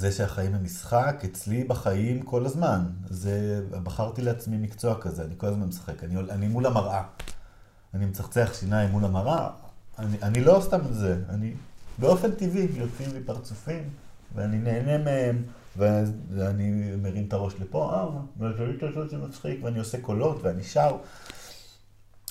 [0.00, 2.80] זה שהחיים הם משחק, אצלי בחיים כל הזמן.
[3.10, 6.04] זה, בחרתי לעצמי מקצוע כזה, אני כל הזמן משחק.
[6.04, 7.02] אני, אני מול המראה.
[7.94, 9.48] אני מצחצח שיניים מול המראה.
[9.98, 11.54] אני, אני לא סתם זה, אני
[11.98, 13.82] באופן טבעי יוצאים לי פרצופים,
[14.34, 15.42] ואני נהנה מהם,
[15.76, 18.08] ואני מרים את הראש לפה, אה,
[18.38, 20.96] והשליט הזאת זה מצחיק, ואני עושה קולות, ואני שר.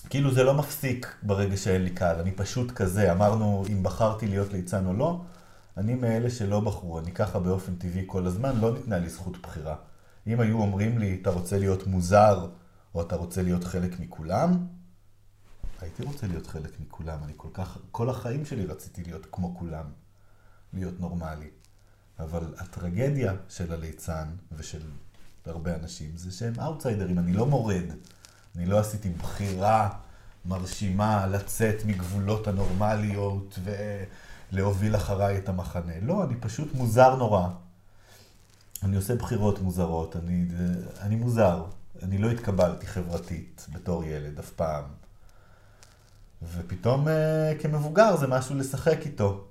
[0.09, 3.11] כאילו זה לא מפסיק ברגע שאין לי קהל, אני פשוט כזה.
[3.11, 5.21] אמרנו, אם בחרתי להיות ליצן או לא,
[5.79, 9.75] אני מאלה שלא בחרו, אני ככה באופן טבעי כל הזמן, לא ניתנה לי זכות בחירה.
[10.27, 12.49] אם היו אומרים לי, אתה רוצה להיות מוזר,
[12.95, 14.67] או אתה רוצה להיות חלק מכולם,
[15.81, 17.23] הייתי רוצה להיות חלק מכולם.
[17.23, 19.85] אני כל כך, כל החיים שלי רציתי להיות כמו כולם,
[20.73, 21.49] להיות נורמלי.
[22.19, 24.81] אבל הטרגדיה של הליצן ושל
[25.45, 27.85] הרבה אנשים זה שהם אאוטסיידרים, אני לא מורד.
[28.55, 29.89] אני לא עשיתי בחירה
[30.45, 33.59] מרשימה לצאת מגבולות הנורמליות
[34.53, 35.93] ולהוביל אחריי את המחנה.
[36.01, 37.47] לא, אני פשוט מוזר נורא.
[38.83, 40.45] אני עושה בחירות מוזרות, אני,
[41.01, 41.65] אני מוזר.
[42.03, 44.83] אני לא התקבלתי חברתית בתור ילד אף פעם.
[46.41, 49.45] ופתאום אה, כמבוגר זה משהו לשחק איתו.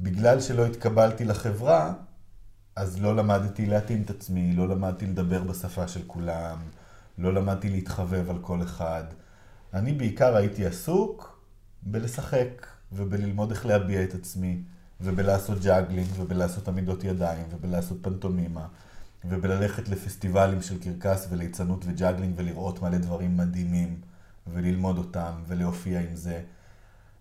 [0.00, 1.92] בגלל שלא התקבלתי לחברה,
[2.76, 6.58] אז לא למדתי להתאים את עצמי, לא למדתי לדבר בשפה של כולם,
[7.18, 9.04] לא למדתי להתחבב על כל אחד.
[9.74, 11.40] אני בעיקר הייתי עסוק
[11.82, 14.62] בלשחק ובללמוד איך להביע את עצמי,
[15.00, 18.66] ובלעשות juggling, ובלעשות עמידות ידיים, ובלעשות פנטומימה,
[19.24, 24.00] ובללכת לפסטיבלים של קרקס וליצנות ו juggling ולראות מלא דברים מדהימים,
[24.52, 26.40] וללמוד אותם, ולהופיע עם זה.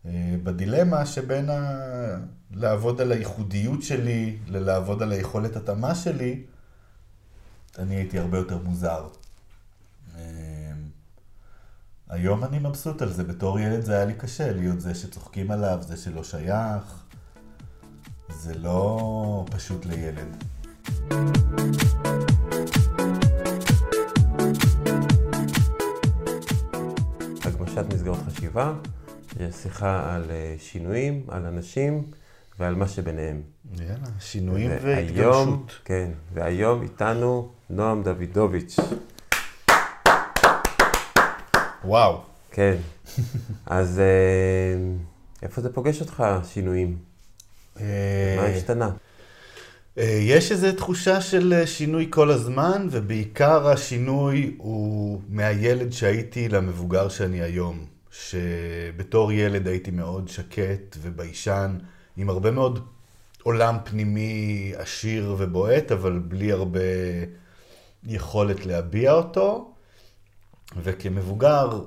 [0.05, 1.79] אה, בדילמה שבין ה...
[2.51, 6.43] לעבוד על הייחודיות שלי, ללעבוד על היכולת התאמה שלי,
[7.79, 9.07] אני הייתי הרבה יותר מוזר.
[12.09, 15.77] היום אני מבסוט על זה, בתור ילד זה היה לי קשה להיות זה שצוחקים עליו,
[15.81, 17.03] זה שלא שייך.
[18.29, 20.43] זה לא פשוט לילד.
[27.45, 28.73] הגמשת מסגרות חשיבה,
[29.51, 32.03] שיחה על אה, שינויים, על אנשים
[32.59, 33.41] ועל מה שביניהם.
[33.79, 35.79] יאללה, שינויים והתגמשות.
[35.85, 38.75] כן, והיום איתנו נועם דוידוביץ'.
[41.85, 42.21] וואו.
[42.51, 42.75] כן.
[43.65, 44.77] אז אה,
[45.41, 46.23] איפה זה פוגש אותך,
[46.53, 46.97] שינויים?
[47.79, 48.89] אה, מה השתנה?
[49.97, 57.41] אה, יש איזו תחושה של שינוי כל הזמן, ובעיקר השינוי הוא מהילד שהייתי למבוגר שאני
[57.41, 57.85] היום.
[58.11, 61.77] שבתור ילד הייתי מאוד שקט וביישן,
[62.17, 62.79] עם הרבה מאוד
[63.43, 66.79] עולם פנימי עשיר ובועט, אבל בלי הרבה
[68.03, 69.74] יכולת להביע אותו.
[70.83, 71.81] וכמבוגר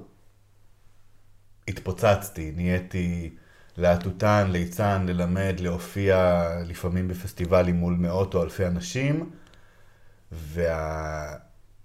[1.69, 3.31] התפוצצתי, נהייתי
[3.77, 9.31] להטוטן, ליצן, ללמד, להופיע לפעמים בפסטיבלים מול מאות או אלפי אנשים.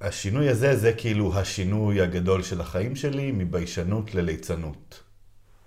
[0.02, 0.52] והשינוי וה...
[0.52, 5.03] הזה, זה כאילו השינוי הגדול של החיים שלי, מביישנות לליצנות.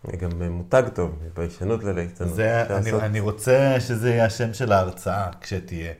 [0.05, 2.35] זה גם מותג טוב, מביישנות לליצנות.
[2.35, 3.03] זה, אני, לעשות...
[3.03, 5.93] אני רוצה שזה יהיה השם של ההרצאה, כשתהיה.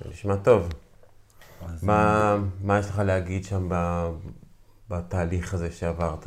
[0.00, 0.68] זה נשמע טוב.
[1.82, 4.06] מה, מה יש לך להגיד שם ב,
[4.88, 6.26] בתהליך הזה שעברת?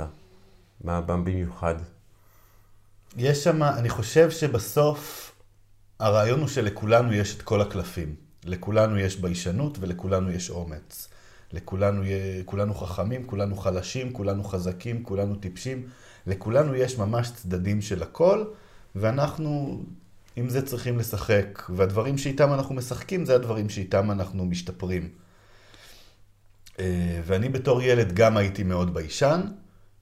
[0.83, 1.75] מה במיוחד?
[3.17, 5.31] יש שם, אני חושב שבסוף
[5.99, 8.15] הרעיון הוא שלכולנו יש את כל הקלפים.
[8.45, 11.07] לכולנו יש ביישנות ולכולנו יש אומץ.
[11.53, 12.03] לכולנו
[12.45, 15.87] כולנו חכמים, כולנו חלשים, כולנו חזקים, כולנו טיפשים.
[16.27, 18.43] לכולנו יש ממש צדדים של הכל,
[18.95, 19.83] ואנחנו
[20.35, 21.63] עם זה צריכים לשחק.
[21.69, 25.09] והדברים שאיתם אנחנו משחקים זה הדברים שאיתם אנחנו משתפרים.
[26.79, 29.41] אה, ואני בתור ילד גם הייתי מאוד ביישן,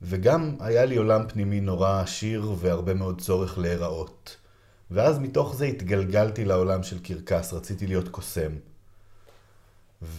[0.02, 4.38] וגם היה לי עולם פנימי נורא עשיר והרבה מאוד צורך להיראות.
[4.92, 8.52] ואז מתוך זה התגלגלתי לעולם של קרקס, רציתי להיות קוסם.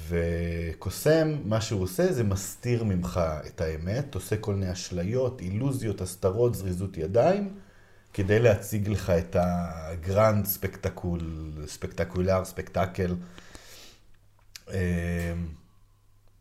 [0.09, 6.55] וקוסם, מה שהוא עושה זה מסתיר ממך את האמת, עושה כל מיני אשליות, אילוזיות, הסתרות,
[6.55, 7.55] זריזות ידיים,
[8.13, 13.15] כדי להציג לך את הגרנד ספקטקול, ספקטקולר, ספקטקל.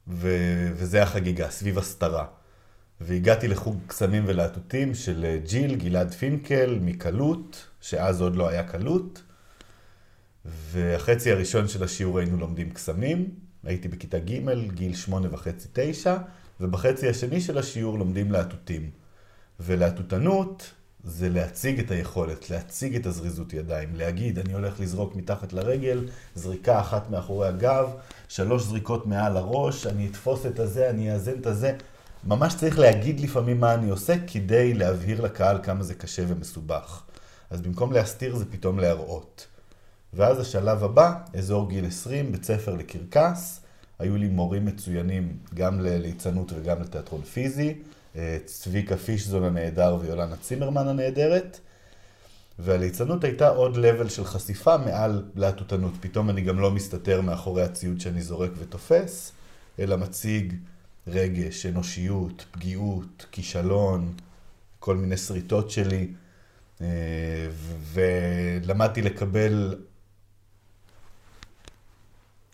[0.08, 2.26] ו- וזה החגיגה, סביב הסתרה.
[3.02, 9.24] והגעתי לחוג קסמים ולהטוטים של אה, ג'יל, גלעד פינקל, מקלות, שאז עוד לא היה קלות.
[10.46, 13.30] והחצי הראשון של השיעור היינו לומדים קסמים,
[13.64, 16.18] הייתי בכיתה ג', גיל שמונה וחצי, תשע,
[16.60, 18.90] ובחצי השני של השיעור לומדים להטוטים.
[19.60, 20.72] ולהטוטנות
[21.04, 26.80] זה להציג את היכולת, להציג את הזריזות ידיים, להגיד, אני הולך לזרוק מתחת לרגל, זריקה
[26.80, 27.90] אחת מאחורי הגב,
[28.28, 31.78] שלוש זריקות מעל הראש, אני אתפוס את הזה, אני אאזן את הזה.
[32.24, 37.04] ממש צריך להגיד לפעמים מה אני עושה כדי להבהיר לקהל כמה זה קשה ומסובך.
[37.50, 39.48] אז במקום להסתיר זה פתאום להראות.
[40.14, 43.62] ואז השלב הבא, אזור גיל 20, בית ספר לקרקס.
[44.00, 47.76] היו לי מורים מצוינים גם לליצנות וגם לתיאטרון פיזי.
[48.16, 51.60] אה, צביקה פישזון הנהדר ויולנה צימרמן הנהדרת.
[52.60, 55.94] והליצנות הייתה עוד לבל של חשיפה מעל להטוטנות.
[56.00, 59.32] פתאום אני גם לא מסתתר מאחורי הציוד שאני זורק ותופס,
[59.80, 60.54] אלא מציג
[61.08, 64.14] רגש, אנושיות, פגיעות, כישלון,
[64.80, 66.08] כל מיני שריטות שלי.
[66.82, 66.88] אה,
[67.94, 69.76] ולמדתי לקבל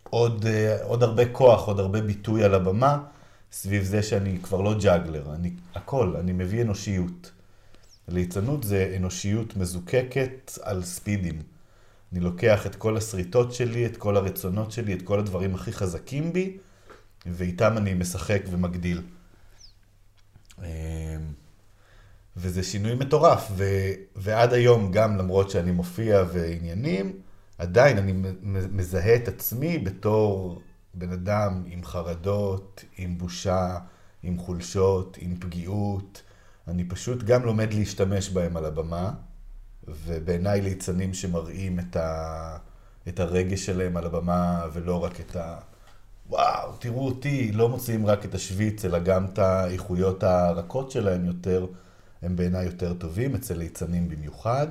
[0.10, 3.00] עוד, אה, עוד הרבה כוח, עוד הרבה ביטוי על הבמה,
[3.52, 7.32] סביב זה שאני כבר לא ג'אגלר, אני הכל, אני מביא אנושיות.
[8.08, 11.42] ליצנות זה אנושיות מזוקקת על ספידים.
[12.12, 16.34] אני לוקח את כל השריטות שלי, את כל הרצונות שלי, את כל הדברים הכי חזקים
[16.34, 16.58] בי,
[17.26, 19.02] ואיתם אני משחק ומגדיל.
[20.60, 20.66] אמ,
[22.38, 23.64] וזה שינוי מטורף, ו,
[24.16, 27.20] ועד היום, גם למרות שאני מופיע ועניינים,
[27.58, 28.14] עדיין אני
[28.72, 30.62] מזהה את עצמי בתור
[30.98, 33.78] בן אדם עם חרדות, עם בושה,
[34.24, 36.22] עם חולשות, עם פגיעות.
[36.68, 39.12] אני פשוט גם לומד להשתמש בהם על הבמה,
[39.88, 42.58] ובעיניי ליצנים שמראים את, ה...
[43.08, 45.60] את הרגש שלהם על הבמה, ולא רק את ה...
[46.30, 51.66] וואו, תראו אותי, לא מוציאים רק את השוויץ, אלא גם את האיכויות הרכות שלהם יותר,
[52.22, 54.68] הם בעיניי יותר טובים, אצל ליצנים במיוחד.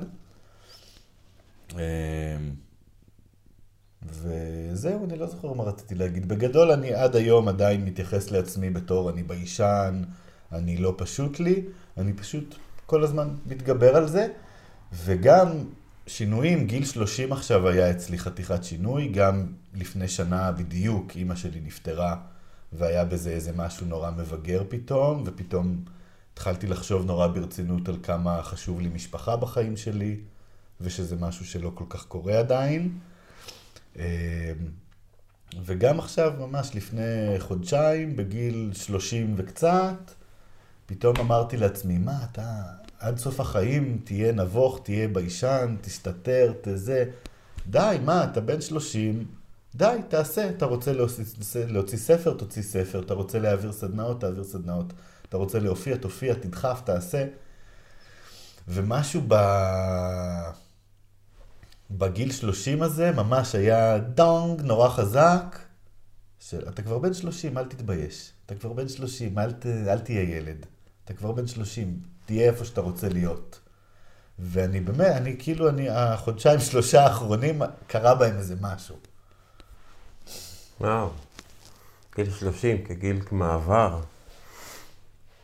[4.10, 6.28] וזהו, אני לא זוכר מה רציתי להגיד.
[6.28, 10.02] בגדול, אני עד היום עדיין מתייחס לעצמי בתור אני ביישן,
[10.52, 11.64] אני לא פשוט לי,
[11.96, 12.54] אני פשוט
[12.86, 14.28] כל הזמן מתגבר על זה.
[14.92, 15.48] וגם
[16.06, 22.16] שינויים, גיל 30 עכשיו היה אצלי חתיכת שינוי, גם לפני שנה בדיוק אימא שלי נפטרה,
[22.72, 25.76] והיה בזה איזה משהו נורא מבגר פתאום, ופתאום
[26.32, 30.16] התחלתי לחשוב נורא ברצינות על כמה חשוב לי משפחה בחיים שלי,
[30.80, 32.98] ושזה משהו שלא כל כך קורה עדיין.
[33.98, 34.02] אמ,
[35.64, 40.10] וגם עכשיו, ממש לפני חודשיים, בגיל 30 וקצת,
[40.86, 42.62] פתאום אמרתי לעצמי, מה, אתה
[43.00, 47.04] עד סוף החיים תהיה נבוך, תהיה ביישן, תסתתר, תזה.
[47.66, 49.24] די, מה, אתה בן 30,
[49.74, 50.48] די, תעשה.
[50.48, 51.24] אתה רוצה להוציא,
[51.68, 53.00] להוציא ספר, תוציא ספר.
[53.00, 54.92] אתה רוצה להעביר סדנאות, תעביר סדנאות.
[55.28, 57.26] אתה רוצה להופיע, תופיע, תדחף, תעשה.
[58.68, 59.34] ומשהו ב...
[61.90, 65.58] בגיל 30 הזה ממש היה דונג נורא חזק,
[66.40, 68.32] של אתה כבר בן 30, אל תתבייש.
[68.46, 70.66] אתה כבר בן 30, אל, ת, אל תהיה ילד.
[71.04, 73.60] אתה כבר בן 30, תהיה איפה שאתה רוצה להיות.
[74.38, 78.96] ואני באמת, אני כאילו, אני, החודשיים, שלושה האחרונים, קרה בהם איזה משהו.
[80.80, 81.10] וואו,
[82.16, 84.00] גיל 30 כגיל מעבר.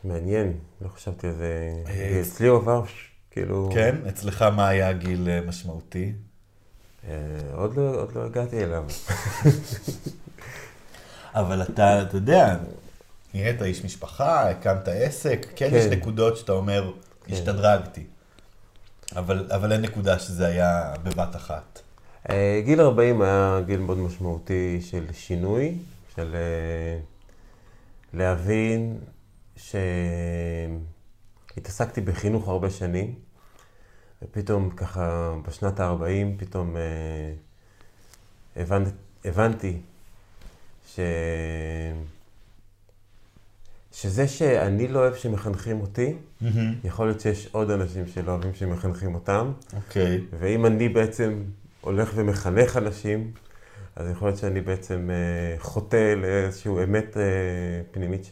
[0.03, 1.83] מעניין, לא חשבתי על זה.
[1.87, 2.83] אה, אצלי הוא עבר,
[3.31, 3.69] כאילו...
[3.73, 3.95] כן?
[4.09, 6.13] אצלך מה היה גיל אה, משמעותי?
[7.07, 7.15] אה,
[7.55, 8.83] עוד לא, עוד לא הגעתי אליו.
[11.35, 12.55] אבל אתה, אתה יודע,
[13.33, 15.75] נהיית איש משפחה, הקמת עסק, כן, כן.
[15.75, 16.91] יש נקודות שאתה אומר,
[17.25, 17.33] כן.
[17.33, 18.03] השתדרגתי.
[19.15, 21.81] אבל, אבל אין נקודה שזה היה בבת אחת.
[22.29, 25.75] אה, גיל 40 היה גיל מאוד משמעותי של שינוי,
[26.15, 26.99] של אה,
[28.13, 28.97] להבין
[31.55, 33.15] שהתעסקתי בחינוך הרבה שנים,
[34.23, 36.75] ופתאום ככה בשנת ה-40 פתאום
[38.55, 38.83] הבנ...
[39.25, 39.77] הבנתי
[40.87, 40.99] ש...
[43.91, 46.47] שזה שאני לא אוהב שמחנכים אותי, mm-hmm.
[46.83, 49.51] יכול להיות שיש עוד אנשים שלא אוהבים שמחנכים אותם.
[49.75, 50.17] אוקיי.
[50.17, 50.35] Okay.
[50.39, 51.43] ואם אני בעצם
[51.81, 53.31] הולך ומחנך אנשים,
[53.95, 57.21] אז יכול להיות שאני בעצם אה, חוטא לאיזושהי אמת אה,
[57.91, 58.29] פנימית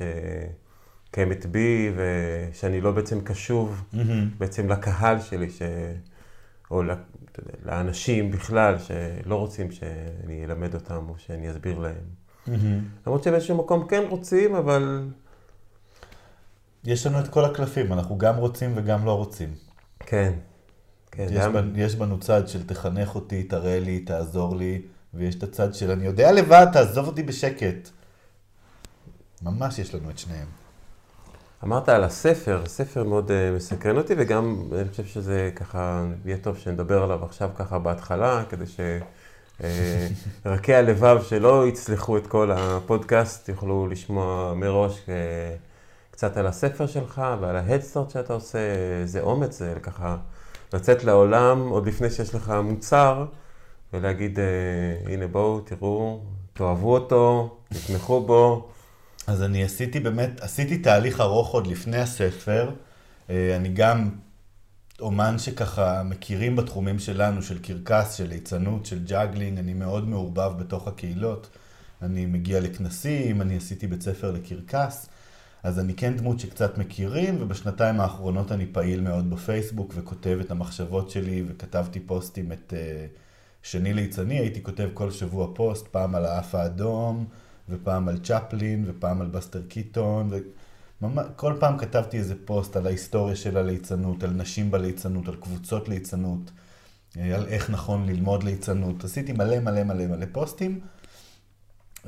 [1.12, 3.98] שקיימת בי, ושאני לא בעצם קשוב mm-hmm.
[4.38, 5.62] בעצם לקהל שלי, ש...
[6.72, 6.96] או יודע,
[7.66, 11.96] לאנשים בכלל, שלא רוצים שאני אלמד אותם או שאני אסביר להם.
[12.48, 12.52] Mm-hmm.
[13.06, 15.08] למרות שבאיזשהו מקום כן רוצים, אבל...
[16.84, 19.54] יש לנו את כל הקלפים, אנחנו גם רוצים וגם לא רוצים.
[20.00, 20.34] כן.
[21.12, 21.54] כן יש, גם...
[21.54, 24.82] בנ, יש בנו צד של תחנך אותי, תראה לי, תעזור לי,
[25.14, 27.90] ויש את הצד של אני יודע לבד, תעזוב אותי בשקט.
[29.42, 30.61] ממש יש לנו את שניהם.
[31.64, 36.58] אמרת על הספר, ספר מאוד uh, מסקרן אותי, וגם אני חושב שזה ככה, יהיה טוב
[36.58, 38.66] שנדבר עליו עכשיו ככה בהתחלה, כדי
[40.46, 45.10] שרכי אה, הלבב שלא יצלחו את כל הפודקאסט, יוכלו לשמוע מראש אה,
[46.12, 48.60] קצת על הספר שלך ועל ההדסטארט שאתה עושה,
[49.02, 50.18] איזה אומץ זה ככה
[50.74, 53.26] לצאת לעולם עוד לפני שיש לך מוצר,
[53.94, 56.22] ולהגיד, אה, הנה בואו, תראו,
[56.54, 58.70] תאהבו אותו, תתמכו בו.
[59.28, 62.70] אז אני עשיתי באמת, עשיתי תהליך ארוך עוד לפני הספר.
[63.30, 64.10] אה, אני גם
[65.00, 70.88] אומן שככה מכירים בתחומים שלנו, של קרקס, של ליצנות, של juggling, אני מאוד מעורבב בתוך
[70.88, 71.50] הקהילות.
[72.02, 75.10] אני מגיע לכנסים, אני עשיתי בית ספר לקרקס,
[75.64, 81.10] אז אני כן דמות שקצת מכירים, ובשנתיים האחרונות אני פעיל מאוד בפייסבוק וכותב את המחשבות
[81.10, 83.18] שלי, וכתבתי פוסטים את אה,
[83.64, 87.26] שני ליצני, הייתי כותב כל שבוע פוסט, פעם על האף האדום,
[87.72, 93.58] ופעם על צ'פלין, ופעם על בסטר קיטון, וכל פעם כתבתי איזה פוסט על ההיסטוריה של
[93.58, 96.52] הליצנות, על נשים בליצנות, על קבוצות ליצנות,
[97.18, 99.04] אה, על איך נכון ללמוד ליצנות.
[99.04, 100.80] עשיתי מלא מלא מלא מלא פוסטים.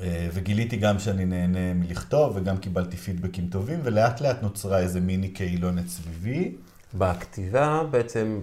[0.00, 5.28] אה, וגיליתי גם שאני נהנה מלכתוב, וגם קיבלתי פידבקים טובים, ולאט לאט נוצרה איזה מיני
[5.28, 6.54] קהילונת סביבי.
[6.94, 8.40] בכתיבה בעצם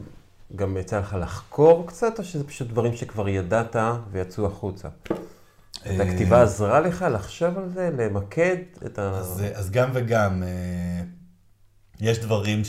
[0.55, 3.75] גם יצא לך לחקור קצת, או שזה פשוט דברים שכבר ידעת
[4.11, 4.87] ויצאו החוצה?
[5.85, 9.09] אה, הכתיבה עזרה לך לחשוב על זה, למקד את ה...
[9.09, 11.03] אז, אז גם וגם, אה,
[12.01, 12.61] יש דברים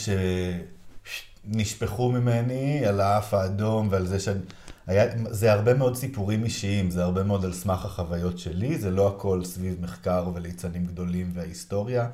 [1.45, 4.41] שנשפכו ממני על האף האדום ועל זה שאני...
[4.87, 9.09] היה, זה הרבה מאוד סיפורים אישיים, זה הרבה מאוד על סמך החוויות שלי, זה לא
[9.09, 12.09] הכל סביב מחקר וליצנים גדולים וההיסטוריה.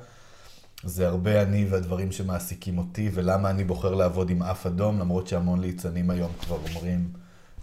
[0.83, 5.61] זה הרבה אני והדברים שמעסיקים אותי, ולמה אני בוחר לעבוד עם אף אדום, למרות שהמון
[5.61, 7.09] ליצנים היום כבר אומרים,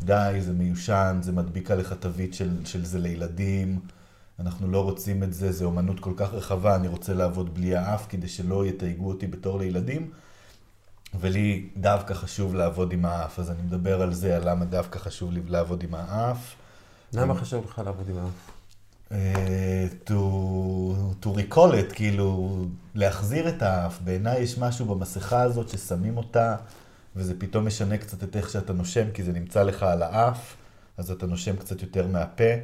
[0.00, 3.80] די, זה מיושן, זה מדביק עליך תווית של, של זה לילדים,
[4.40, 8.06] אנחנו לא רוצים את זה, זו אומנות כל כך רחבה, אני רוצה לעבוד בלי האף
[8.08, 10.10] כדי שלא יתייגו אותי בתור לילדים.
[11.20, 15.32] ולי דווקא חשוב לעבוד עם האף, אז אני מדבר על זה, על למה דווקא חשוב
[15.32, 16.54] לי לעבוד עם האף.
[17.12, 18.50] למה חשוב לך לעבוד עם האף?
[19.10, 19.12] Uh,
[20.08, 22.58] to, to recall it, כאילו,
[22.94, 24.00] להחזיר את האף.
[24.04, 26.56] בעיניי יש משהו במסכה הזאת ששמים אותה,
[27.16, 30.56] וזה פתאום משנה קצת את איך שאתה נושם, כי זה נמצא לך על האף,
[30.96, 32.54] אז אתה נושם קצת יותר מהפה,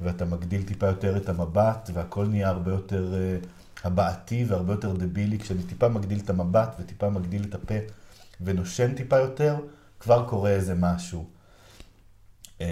[0.00, 3.46] ואתה מגדיל טיפה יותר את המבט, והכל נהיה הרבה יותר uh,
[3.84, 5.38] הבעתי והרבה יותר דבילי.
[5.38, 7.74] כשאני טיפה מגדיל את המבט וטיפה מגדיל את הפה
[8.40, 9.56] ונושם טיפה יותר,
[10.00, 11.24] כבר קורה איזה משהו.
[12.60, 12.66] אמ,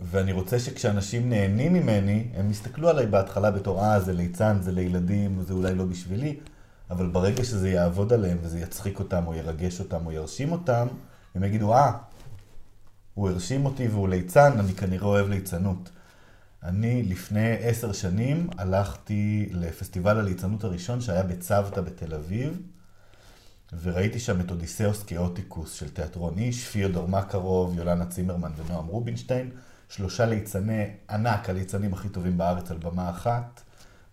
[0.00, 5.42] ואני רוצה שכשאנשים נהנים ממני, הם יסתכלו עליי בהתחלה בתור, אה, זה ליצן, זה לילדים,
[5.42, 6.36] זה אולי לא בשבילי,
[6.90, 10.86] אבל ברגע שזה יעבוד עליהם וזה יצחיק אותם, או ירגש אותם, או ירשים אותם,
[11.34, 11.92] הם יגידו, אה,
[13.14, 15.90] הוא הרשים אותי והוא ליצן, אני כנראה אוהב ליצנות.
[16.62, 22.60] אני לפני עשר שנים הלכתי לפסטיבל הליצנות הראשון שהיה בצוותא בתל אביב,
[23.82, 29.50] וראיתי שם את אודיסאוס כאוטיקוס של תיאטרון איש, פיודור מקרוב, יולנה צימרמן ונועם רובינשטיין,
[29.88, 33.60] שלושה ליצני ענק, הליצנים הכי טובים בארץ על במה אחת,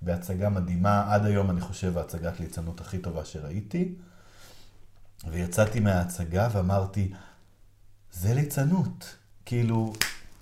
[0.06, 3.96] בהצגה מדהימה, עד היום אני חושב ההצגת ליצנות הכי טובה שראיתי.
[5.32, 7.12] ויצאתי מההצגה ואמרתי,
[8.12, 9.16] זה ליצנות.
[9.46, 9.94] כאילו,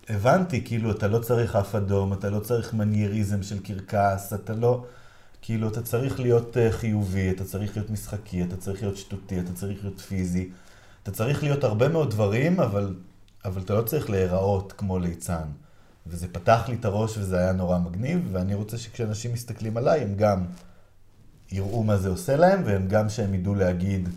[0.10, 4.86] הבנתי, כאילו, אתה לא צריך אף אדום, אתה לא צריך מנייריזם של קרקס, אתה לא...
[5.41, 9.53] כאילו, אתה צריך להיות uh, חיובי, אתה צריך להיות משחקי, אתה צריך להיות שטותי, אתה
[9.53, 10.50] צריך להיות פיזי.
[11.03, 12.96] אתה צריך להיות הרבה מאוד דברים, אבל,
[13.46, 15.48] אבל אתה לא צריך להיראות כמו ליצן.
[16.08, 20.16] וזה פתח לי את הראש וזה היה נורא מגניב, ואני רוצה שכשאנשים מסתכלים עליי, הם
[20.16, 20.46] גם
[21.52, 24.10] יראו מה זה עושה להם, והם גם שהם ידעו להגיד,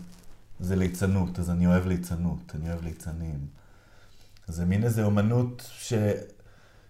[0.59, 3.39] זה ליצנות, אז אני אוהב ליצנות, אני אוהב ליצנים.
[4.47, 5.93] זה מין איזה אומנות ש...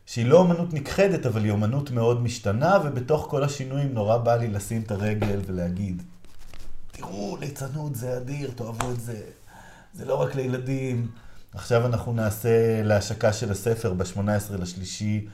[0.06, 4.48] שהיא לא אומנות נכחדת, אבל היא אומנות מאוד משתנה, ובתוך כל השינויים נורא בא לי
[4.48, 6.04] לשים את הרגל ולהגיד,
[6.92, 9.22] תראו, ליצנות זה אדיר, תאהבו את זה.
[9.94, 11.08] זה לא רק לילדים.
[11.58, 15.28] עכשיו אנחנו נעשה להשקה של הספר ב-18 לשלישי,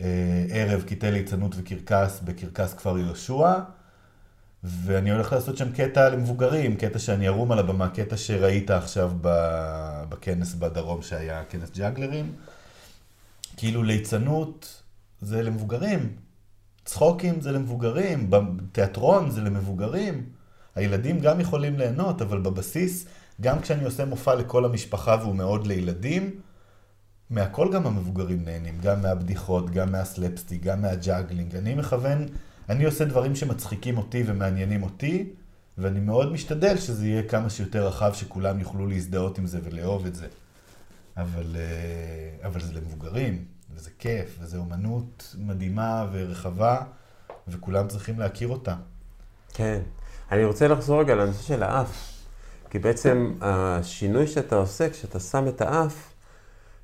[0.00, 0.06] אה,
[0.50, 3.52] ערב קטעי ליצנות וקרקס בקרקס כפר יהושע.
[4.64, 9.10] ואני הולך לעשות שם קטע למבוגרים, קטע שאני ערום על הבמה, קטע שראית עכשיו
[10.08, 12.32] בכנס בדרום שהיה כנס ג'אגלרים.
[13.56, 14.82] כאילו ליצנות
[15.20, 16.16] זה למבוגרים,
[16.84, 18.30] צחוקים זה למבוגרים,
[18.72, 20.24] תיאטרון זה למבוגרים.
[20.74, 23.06] הילדים גם יכולים ליהנות, אבל בבסיס,
[23.40, 26.40] גם כשאני עושה מופע לכל המשפחה והוא מאוד לילדים,
[27.30, 31.56] מהכל גם המבוגרים נהנים, גם מהבדיחות, גם מהסלפסטיק, גם מהג'אגלינג.
[31.56, 32.26] אני מכוון,
[32.68, 35.28] אני עושה דברים שמצחיקים אותי ומעניינים אותי,
[35.78, 40.14] ואני מאוד משתדל שזה יהיה כמה שיותר רחב, שכולם יוכלו להזדהות עם זה ולאהוב את
[40.14, 40.26] זה.
[41.16, 43.44] אבל, אה, אבל זה למבוגרים,
[43.74, 46.82] וזה כיף, וזו אומנות מדהימה ורחבה,
[47.48, 48.74] וכולם צריכים להכיר אותה.
[49.54, 49.80] כן.
[50.32, 52.09] אני רוצה לחזור רגע לנושא של האף.
[52.70, 56.12] כי בעצם השינוי שאתה עושה, כשאתה שם את האף,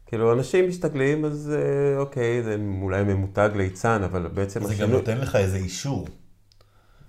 [0.07, 4.77] כאילו, אנשים מסתכלים, אז אה, אוקיי, זה אולי ממותג ליצן, אבל בעצם זה השינוי...
[4.77, 6.09] זה גם נותן לך איזה אישור.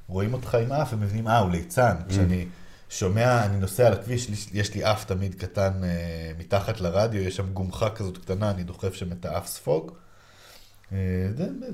[0.08, 1.96] רואים אותך עם אף ומבינים, אה, הוא ליצן.
[2.00, 2.10] Mm.
[2.10, 2.46] כשאני
[2.90, 7.54] שומע, אני נוסע על הכביש, יש לי אף תמיד קטן אה, מתחת לרדיו, יש שם
[7.54, 9.92] גומחה כזאת קטנה, אני דוחף שם את האף ספוג.
[10.92, 10.98] אה,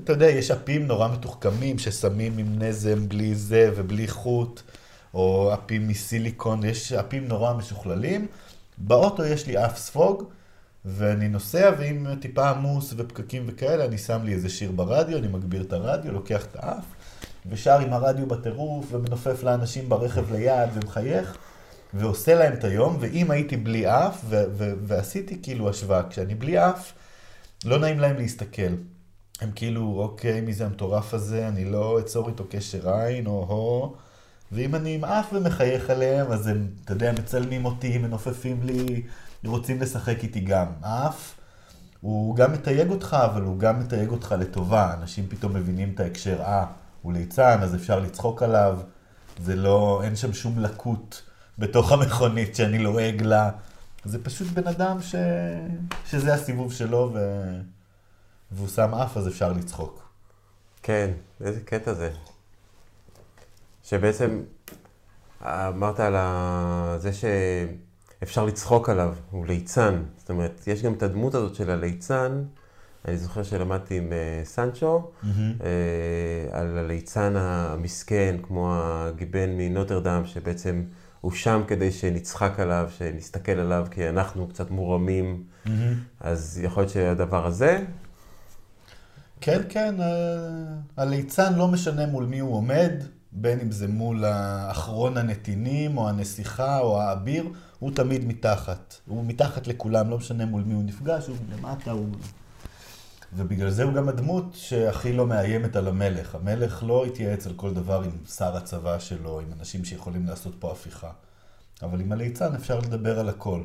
[0.04, 4.62] אתה יודע, יש אפים נורא מתוחכמים ששמים עם נזם בלי זה ובלי חוט,
[5.14, 8.26] או אפים מסיליקון, יש אפים נורא משוכללים.
[8.78, 10.22] באוטו יש לי אף ספוג,
[10.84, 15.62] ואני נוסע, ואם טיפה עמוס ופקקים וכאלה, אני שם לי איזה שיר ברדיו, אני מגביר
[15.62, 16.84] את הרדיו, לוקח את האף,
[17.46, 21.36] ושר עם הרדיו בטירוף, ומנופף לאנשים ברכב ליד, ומחייך,
[21.94, 26.68] ועושה להם את היום, ואם הייתי בלי אף, ו- ו- ועשיתי כאילו השוואה, כשאני בלי
[26.68, 26.92] אף,
[27.64, 28.72] לא נעים להם להסתכל.
[29.40, 34.03] הם כאילו, אוקיי, מי זה המטורף הזה, אני לא אצור איתו קשר עין, או הו.
[34.54, 39.02] ואם אני עם אף ומחייך עליהם, אז הם, אתה יודע, מצלמים אותי, מנופפים לי,
[39.44, 40.66] רוצים לשחק איתי גם.
[40.80, 41.34] אף,
[42.00, 44.94] הוא גם מתייג אותך, אבל הוא גם מתייג אותך לטובה.
[44.94, 46.66] אנשים פתאום מבינים את ההקשר, אה,
[47.02, 48.78] הוא ליצן, אז אפשר לצחוק עליו.
[49.42, 51.22] זה לא, אין שם שום לקות
[51.58, 53.50] בתוך המכונית שאני לועג לה.
[54.04, 55.14] זה פשוט בן אדם ש...
[56.10, 57.44] שזה הסיבוב שלו, ו...
[58.52, 60.08] והוא שם אף, אז אפשר לצחוק.
[60.82, 62.10] כן, איזה קטע זה.
[63.84, 64.42] שבעצם
[65.42, 66.96] אמרת על ה...
[66.98, 70.02] זה שאפשר לצחוק עליו, הוא ליצן.
[70.16, 72.44] זאת אומרת, יש גם את הדמות הזאת של הליצן.
[73.08, 75.26] אני זוכר שלמדתי עם uh, סנצ'ו, mm-hmm.
[76.52, 80.84] על הליצן המסכן, כמו הגיבן מנוטרדם, שבעצם
[81.20, 85.42] הוא שם כדי שנצחק עליו, שנסתכל עליו, כי אנחנו קצת מורמים.
[85.66, 85.70] Mm-hmm.
[86.20, 87.84] אז יכול להיות שהדבר הזה,
[89.40, 89.94] כן, כן,
[90.96, 92.92] הליצן לא משנה מול מי הוא עומד,
[93.34, 94.24] בין אם זה מול
[94.70, 97.48] אחרון הנתינים, או הנסיכה, או האביר,
[97.78, 98.94] הוא תמיד מתחת.
[99.06, 102.06] הוא מתחת לכולם, לא משנה מול מי הוא נפגש, הוא למטה, הוא...
[103.36, 106.34] ובגלל זה הוא גם הדמות שהכי לא מאיימת על המלך.
[106.34, 110.72] המלך לא התייעץ על כל דבר עם שר הצבא שלו, עם אנשים שיכולים לעשות פה
[110.72, 111.10] הפיכה.
[111.82, 113.62] אבל עם הליצן אפשר לדבר על הכל.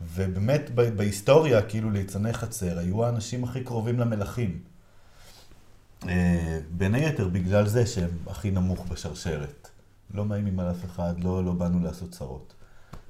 [0.00, 4.58] ובאמת בהיסטוריה, כאילו ליצני חצר, היו האנשים הכי קרובים למלכים.
[6.06, 9.68] אה, בין היתר בגלל זה שהם הכי נמוך בשרשרת.
[10.14, 12.54] לא מאיימים על אף אחד, לא, לא באנו לעשות צרות.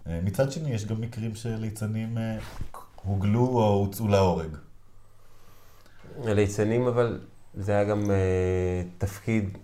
[0.07, 2.38] אה, מצד שני, יש גם מקרים שליצנים אה,
[3.04, 4.57] הוגלו או הוצאו להורג.
[6.25, 7.21] ליצנים, אבל
[7.54, 8.11] זה היה גם
[8.98, 9.59] תפקיד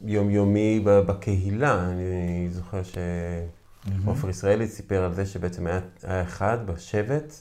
[0.00, 1.90] יומיומי בקהילה.
[1.90, 7.34] אני זוכר שעופר ישראלי סיפר על זה שבעצם היה, היה אחד בשבט,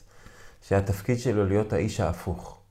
[0.67, 2.62] שהתפקיד שלו להיות האיש ההפוך.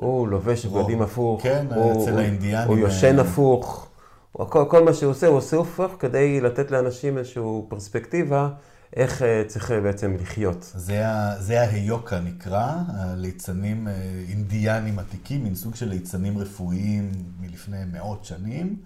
[0.00, 2.68] הוא לובש בגדים הפוך, כן, הוא, אצל האינדיאנים.
[2.68, 3.88] הוא יושן הפוך.
[4.32, 8.48] כל, כל מה שהוא עושה, הוא עושה הפוך כדי לתת לאנשים איזושהי פרספקטיבה
[8.96, 10.72] איך uh, צריך בעצם לחיות.
[10.74, 11.02] זה,
[11.38, 13.88] זה ההיוקה נקרא, הליצנים
[14.28, 18.76] אינדיאנים עתיקים, מין סוג של ליצנים רפואיים מלפני מאות שנים,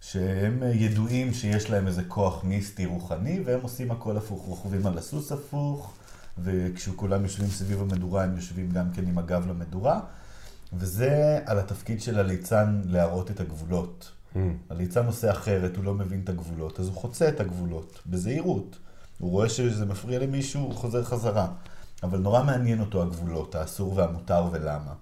[0.00, 5.32] שהם ידועים שיש להם איזה כוח מיסטי רוחני, והם עושים הכל הפוך, רוכבים על הסוס
[5.32, 5.92] הפוך,
[6.38, 10.00] וכשכולם יושבים סביב המדורה, הם יושבים גם כן עם הגב למדורה.
[10.72, 14.12] וזה על התפקיד של הליצן להראות את הגבולות.
[14.34, 14.38] Mm.
[14.70, 18.76] הליצן עושה אחרת, הוא לא מבין את הגבולות, אז הוא חוצה את הגבולות, בזהירות.
[19.18, 21.48] הוא רואה שזה מפריע למישהו, הוא חוזר חזרה.
[22.02, 24.94] אבל נורא מעניין אותו הגבולות, האסור והמותר ולמה.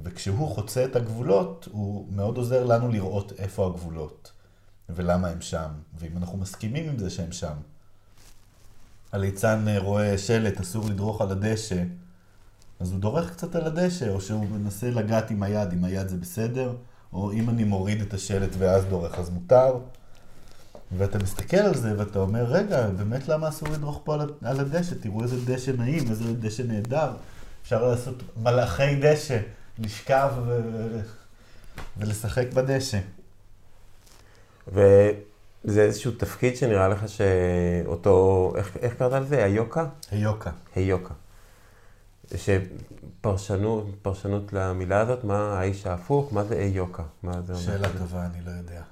[0.00, 4.32] וכשהוא חוצה את הגבולות, הוא מאוד עוזר לנו לראות איפה הגבולות,
[4.88, 5.68] ולמה הם שם,
[5.98, 7.54] ואם אנחנו מסכימים עם זה שהם שם.
[9.12, 11.82] הליצן רואה שלט, אסור לדרוך על הדשא,
[12.80, 16.16] אז הוא דורך קצת על הדשא, או שהוא מנסה לגעת עם היד, עם היד זה
[16.16, 16.72] בסדר,
[17.12, 19.78] או אם אני מוריד את השלט ואז דורך אז מותר.
[20.98, 24.14] ואתה מסתכל על זה ואתה אומר, רגע, באמת למה אסור לדרוך פה
[24.44, 24.94] על הדשא?
[25.00, 27.10] תראו איזה דשא נעים, איזה דשא נהדר.
[27.62, 29.38] אפשר לעשות מלאכי דשא,
[29.78, 30.60] לשכב ו...
[31.96, 32.98] ולשחק בדשא.
[34.68, 39.44] וזה איזשהו תפקיד שנראה לך שאותו, איך, איך קראת לזה?
[39.44, 39.86] היוקה?
[40.10, 40.50] היוקה.
[40.74, 41.14] היוקה.
[42.36, 47.02] שפרשנות, פרשנות למילה הזאת, מה האיש ההפוך, מה זה איוקה?
[47.22, 47.64] מה זה אומר?
[47.64, 48.82] שאלה טובה, אני לא יודע.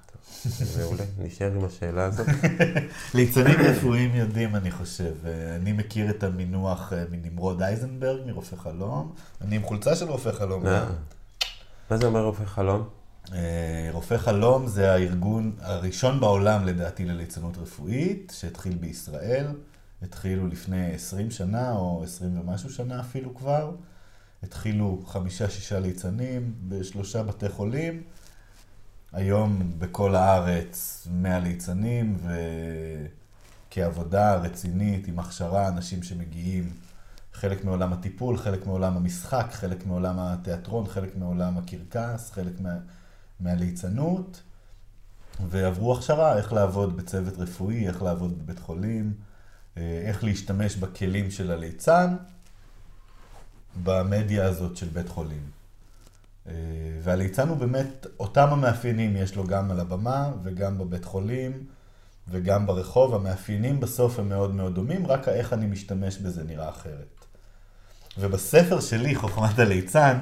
[0.79, 2.27] מעולה, נשאר עם השאלה הזאת.
[3.14, 5.14] ליצנים רפואיים יודעים, אני חושב.
[5.57, 9.12] אני מכיר את המינוח אה, מנמרוד אייזנברג, מרופא חלום.
[9.40, 10.66] אני עם חולצה של רופא חלום.
[10.66, 10.87] אה.
[11.90, 12.88] מה זה אומר רופא חלום?
[13.33, 19.46] אה, רופא חלום זה הארגון הראשון בעולם, לדעתי, לליצנות רפואית, שהתחיל בישראל.
[20.03, 23.75] התחילו לפני 20 שנה, או 20 ומשהו שנה אפילו כבר.
[24.43, 28.03] התחילו חמישה-שישה ליצנים בשלושה בתי חולים.
[29.13, 32.19] היום בכל הארץ 100 ליצנים,
[33.69, 36.71] וכעבודה רצינית, עם הכשרה, אנשים שמגיעים,
[37.33, 42.75] חלק מעולם הטיפול, חלק מעולם המשחק, חלק מעולם התיאטרון, חלק מעולם הקרקס, חלק מה,
[43.41, 44.43] מהליצנות,
[45.49, 49.28] ועברו הכשרה איך לעבוד בצוות רפואי, איך לעבוד בבית חולים.
[49.79, 52.17] אה, איך להשתמש בכלים של הליצן
[53.83, 55.43] במדיה הזאת של בית חולים.
[56.49, 56.53] אה,
[57.03, 61.53] והליצן הוא באמת, אותם המאפיינים יש לו גם על הבמה וגם בבית חולים,
[62.31, 67.25] וגם ברחוב, המאפיינים בסוף הם מאוד מאוד דומים, רק איך אני משתמש בזה נראה אחרת.
[68.19, 70.19] ובספר שלי, חוכמת הליצן,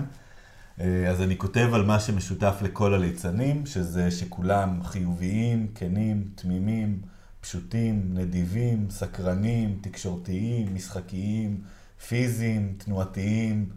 [0.80, 7.00] אה, אז אני כותב על מה שמשותף לכל הליצנים, שזה שכולם חיוביים, כנים, תמימים,
[7.46, 11.60] פשוטים, נדיבים, סקרנים, תקשורתיים, משחקיים,
[12.08, 13.68] פיזיים, תנועתיים,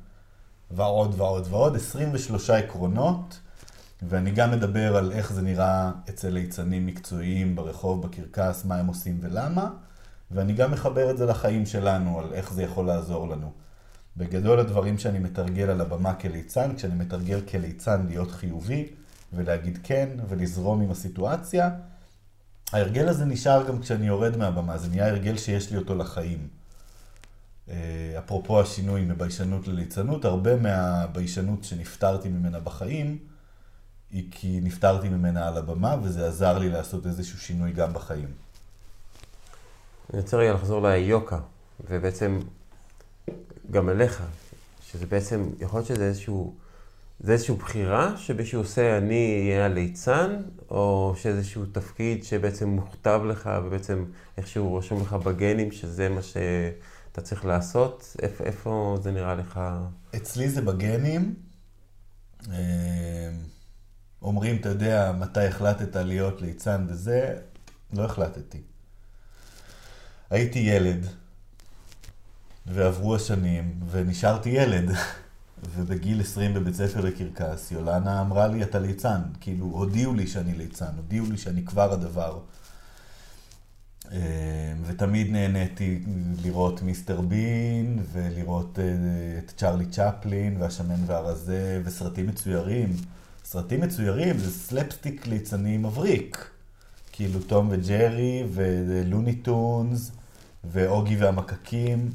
[0.72, 1.76] ועוד ועוד ועוד.
[1.76, 3.40] 23 עקרונות,
[4.02, 9.18] ואני גם מדבר על איך זה נראה אצל ליצנים מקצועיים ברחוב, בקרקס, מה הם עושים
[9.22, 9.70] ולמה,
[10.32, 13.52] ואני גם מחבר את זה לחיים שלנו, על איך זה יכול לעזור לנו.
[14.18, 18.88] בגדול הדברים שאני מתרגל על הבמה כליצן, כשאני מתרגל כליצן להיות חיובי
[19.34, 21.70] ולהגיד כן ולזרום עם הסיטואציה,
[22.72, 26.48] ההרגל הזה נשאר גם כשאני יורד מהבמה, זה נהיה הרגל שיש לי אותו לחיים.
[27.70, 27.76] אה,
[28.20, 33.18] אפרופו השינוי מביישנות לליצנות, הרבה מהביישנות שנפטרתי ממנה בחיים,
[34.12, 38.32] היא כי נפטרתי ממנה על הבמה, וזה עזר לי לעשות איזשהו שינוי גם בחיים.
[40.14, 41.40] אני רוצה רגע לחזור ליוקה,
[41.90, 42.40] ובעצם
[43.72, 44.24] גם אליך,
[44.92, 46.56] שזה בעצם, יכול להיות שזה איזשהו,
[47.20, 54.06] זה איזושהי בחירה שמישהו עושה אני אהיה הליצן, או שאיזשהו תפקיד שבעצם מוכתב לך, ובעצם
[54.38, 59.60] איכשהו רשום לך בגנים, שזה מה שאתה צריך לעשות, איפה, איפה זה נראה לך?
[60.16, 61.36] אצלי זה בגנים.
[62.52, 63.30] אה,
[64.22, 67.36] אומרים, אתה יודע, מתי החלטת להיות ליצן וזה,
[67.94, 68.62] לא החלטתי.
[70.30, 71.06] הייתי ילד,
[72.66, 74.92] ועברו השנים, ונשארתי ילד.
[75.76, 79.22] ובגיל 20 בבית ספר לקרקס, יולנה אמרה לי, אתה ליצן.
[79.42, 82.40] כאילו, הודיעו לי שאני ליצן, הודיעו לי שאני כבר הדבר.
[84.12, 86.00] אה, ותמיד נהניתי
[86.44, 88.86] לראות מיסטר בין, ולראות אה,
[89.40, 92.96] את צ'רלי צ'פלין, והשמן והרזה, וסרטים מצוירים.
[93.46, 96.50] סרטים מצוירים זה סלפסטיק ליצני מבריק.
[97.12, 100.12] כאילו תום וג'רי, ולוני טונס,
[100.64, 102.10] ואוגי והמקקים.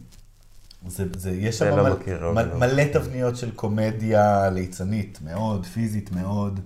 [0.87, 2.59] זה, זה, יש שם לא מל, מכיר, מ, לא.
[2.59, 6.61] מלא תבניות של קומדיה ליצנית, מאוד, פיזית מאוד.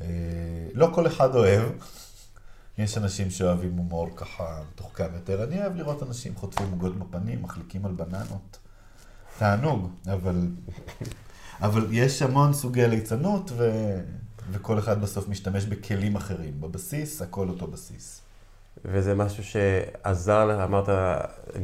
[0.00, 0.06] אה,
[0.74, 1.62] לא כל אחד אוהב.
[2.78, 5.44] יש אנשים שאוהבים הומור ככה מתוחכם יותר.
[5.44, 8.58] אני אוהב לראות אנשים חוטפים עוגות בפנים, מחליקים על בננות.
[9.38, 10.48] תענוג, אבל,
[11.60, 13.70] אבל יש המון סוגי ליצנות, ו,
[14.50, 16.60] וכל אחד בסוף משתמש בכלים אחרים.
[16.60, 18.20] בבסיס, הכל אותו בסיס.
[18.84, 20.88] וזה משהו שעזר לך, אמרת,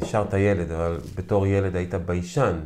[0.03, 2.61] נשארת ילד, אבל בתור ילד היית ביישן.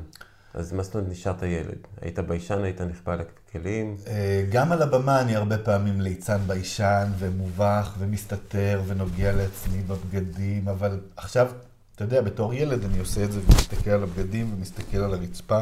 [0.54, 1.78] אז מה זאת אומרת נשארת ילד?
[2.02, 3.96] היית ביישן, היית נחבא לכלים?
[4.06, 11.00] אה, גם על הבמה אני הרבה פעמים ליצן ביישן ומובך ומסתתר ונוגע לעצמי בבגדים, אבל
[11.16, 11.50] עכשיו,
[11.94, 15.60] אתה יודע, בתור ילד אני עושה את זה ומסתכל על הבגדים ומסתכל על הרצפה.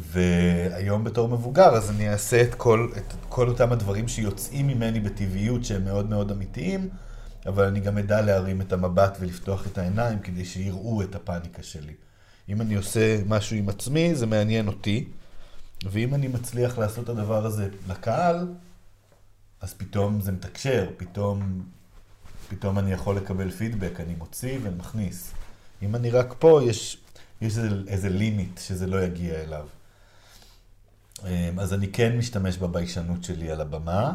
[0.00, 5.64] והיום בתור מבוגר, אז אני אעשה את כל, את כל אותם הדברים שיוצאים ממני בטבעיות,
[5.64, 6.88] שהם מאוד מאוד אמיתיים,
[7.48, 11.94] אבל אני גם אדע להרים את המבט ולפתוח את העיניים כדי שיראו את הפאניקה שלי.
[12.48, 15.08] אם אני עושה משהו עם עצמי, זה מעניין אותי,
[15.84, 18.48] ואם אני מצליח לעשות את הדבר הזה לקהל,
[19.60, 21.62] אז פתאום זה מתקשר, פתאום,
[22.48, 25.32] פתאום אני יכול לקבל פידבק, אני מוציא ומכניס.
[25.82, 26.98] אם אני רק פה, יש,
[27.40, 29.66] יש איזה, איזה לימיט שזה לא יגיע אליו.
[31.60, 34.14] אז אני כן משתמש בביישנות שלי על הבמה.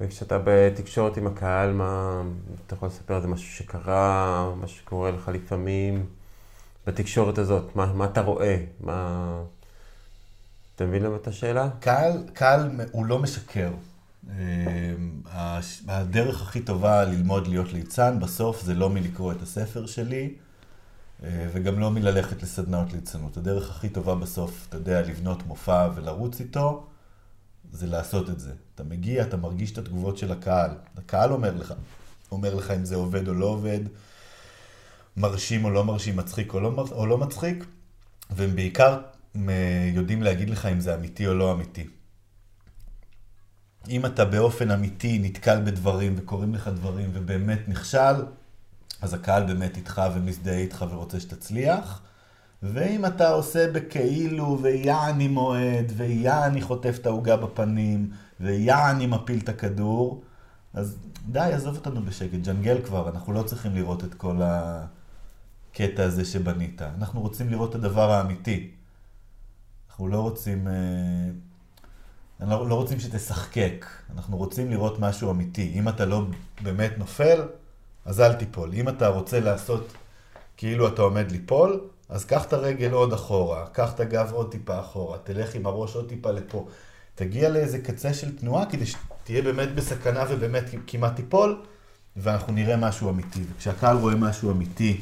[0.00, 2.22] וכשאתה בתקשורת עם הקהל, מה,
[2.66, 6.06] אתה יכול לספר על זה משהו שקרה, משהו שקורה לך לפעמים
[6.86, 7.76] בתקשורת הזאת?
[7.76, 8.56] מה, מה אתה רואה?
[8.80, 9.42] מה...
[10.76, 11.68] אתה מבין למה את השאלה?
[11.80, 13.70] קהל, קהל הוא לא משקר.
[15.26, 20.34] הש- הדרך הכי טובה ללמוד להיות ליצן, בסוף זה לא מלקרוא את הספר שלי,
[21.24, 23.36] אה, וגם לא מללכת לסדנאות ליצנות.
[23.36, 26.86] הדרך הכי טובה בסוף, אתה יודע, לבנות מופע ולרוץ איתו,
[27.72, 28.52] זה לעשות את זה.
[28.74, 30.70] אתה מגיע, אתה מרגיש את התגובות של הקהל.
[30.96, 31.74] הקהל אומר לך,
[32.32, 33.80] אומר לך אם זה עובד או לא עובד,
[35.16, 37.64] מרשים או לא מרשים, מצחיק או לא, או לא מצחיק,
[38.30, 39.00] והם בעיקר
[39.92, 41.86] יודעים להגיד לך אם זה אמיתי או לא אמיתי.
[43.88, 48.24] אם אתה באופן אמיתי נתקל בדברים וקוראים לך דברים ובאמת נכשל,
[49.02, 52.02] אז הקהל באמת איתך ומזדהה איתך ורוצה שתצליח.
[52.62, 60.22] ואם אתה עושה בכאילו ויעני מועד ויעני חוטף את העוגה בפנים ויעני מפיל את הכדור,
[60.74, 60.96] אז
[61.28, 66.82] די, עזוב אותנו בשקט, ג'נגל כבר, אנחנו לא צריכים לראות את כל הקטע הזה שבנית.
[66.82, 68.70] אנחנו רוצים לראות את הדבר האמיתי.
[69.90, 70.68] אנחנו לא רוצים...
[70.68, 70.72] אה,
[72.40, 75.72] אנחנו לא, רוצים שתשחקק, אנחנו רוצים לראות משהו אמיתי.
[75.74, 76.22] אם אתה לא
[76.62, 77.42] באמת נופל,
[78.04, 78.70] אז אל תיפול.
[78.74, 79.92] אם אתה רוצה לעשות
[80.56, 84.80] כאילו אתה עומד ליפול, אז קח את הרגל עוד אחורה, קח את הגב עוד טיפה
[84.80, 86.68] אחורה, תלך עם הראש עוד טיפה לפה.
[87.14, 91.62] תגיע לאיזה קצה של תנועה כדי שתהיה באמת בסכנה ובאמת כמעט תיפול,
[92.16, 93.42] ואנחנו נראה משהו אמיתי.
[93.52, 95.00] וכשהקהל רואה משהו אמיתי,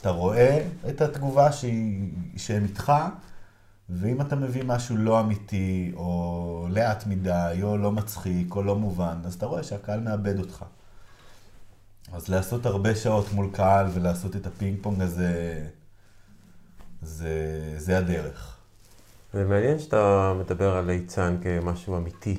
[0.00, 2.92] אתה רואה את התגובה שהיא, שהם איתך,
[3.90, 9.16] ואם אתה מביא משהו לא אמיתי, או לאט מדי, או לא מצחיק, או לא מובן,
[9.24, 10.64] אז אתה רואה שהקהל מאבד אותך.
[12.12, 15.64] אז לעשות הרבה שעות מול קהל ולעשות את הפינג פונג הזה,
[17.04, 18.56] זה, זה הדרך.
[19.32, 22.38] זה מעניין שאתה מדבר על ליצן כמשהו אמיתי,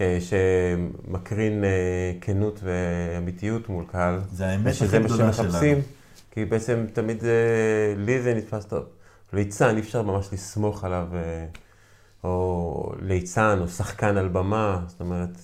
[0.00, 4.20] אה, שמקרין אה, כנות ואמיתיות מול קהל.
[4.32, 5.58] זה האמת הכי גדולה שלנו.
[6.30, 8.84] כי בעצם תמיד אה, לי זה נתפס טוב.
[9.32, 11.08] ליצן, אי אפשר ממש לסמוך עליו,
[12.24, 15.38] או ליצן, או שחקן על במה, זאת אומרת...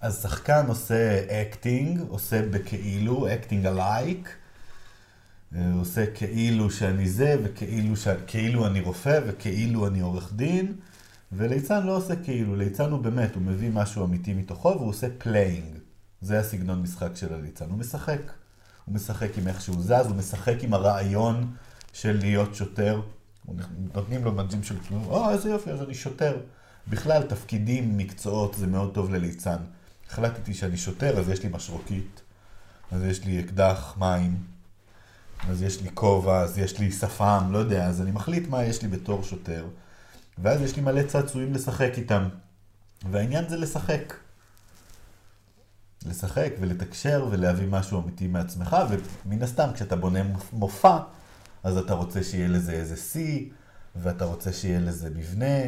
[0.00, 4.18] אז שחקן עושה acting, עושה בכאילו, acting alike.
[4.28, 4.41] הוא
[5.74, 8.08] עושה כאילו שאני זה, וכאילו ש...
[8.26, 10.72] כאילו אני רופא, וכאילו אני עורך דין,
[11.32, 15.78] וליצן לא עושה כאילו, ליצן הוא באמת, הוא מביא משהו אמיתי מתוכו, והוא עושה playing.
[16.20, 18.20] זה הסגנון משחק של הליצן, הוא משחק.
[18.84, 21.54] הוא משחק עם איך שהוא זז, הוא משחק עם הרעיון
[21.92, 23.00] של להיות שוטר.
[23.94, 26.36] נותנים לו מג'ים של כלום, או, איזה יופי, אז אני שוטר.
[26.88, 29.56] בכלל, תפקידים, מקצועות, זה מאוד טוב לליצן.
[30.10, 32.22] החלטתי שאני שוטר, אז יש לי משרוקית,
[32.92, 34.36] אז יש לי אקדח, מים,
[35.48, 38.82] אז יש לי כובע, אז יש לי שפם, לא יודע, אז אני מחליט מה יש
[38.82, 39.66] לי בתור שוטר,
[40.38, 42.28] ואז יש לי מלא צעצועים לשחק איתם.
[43.10, 44.14] והעניין זה לשחק.
[46.06, 48.76] לשחק ולתקשר ולהביא משהו אמיתי מעצמך,
[49.24, 50.20] ומן הסתם כשאתה בונה
[50.52, 50.98] מופע,
[51.62, 53.50] אז אתה רוצה שיהיה לזה איזה שיא,
[53.96, 55.60] ואתה רוצה שיהיה לזה מבנה,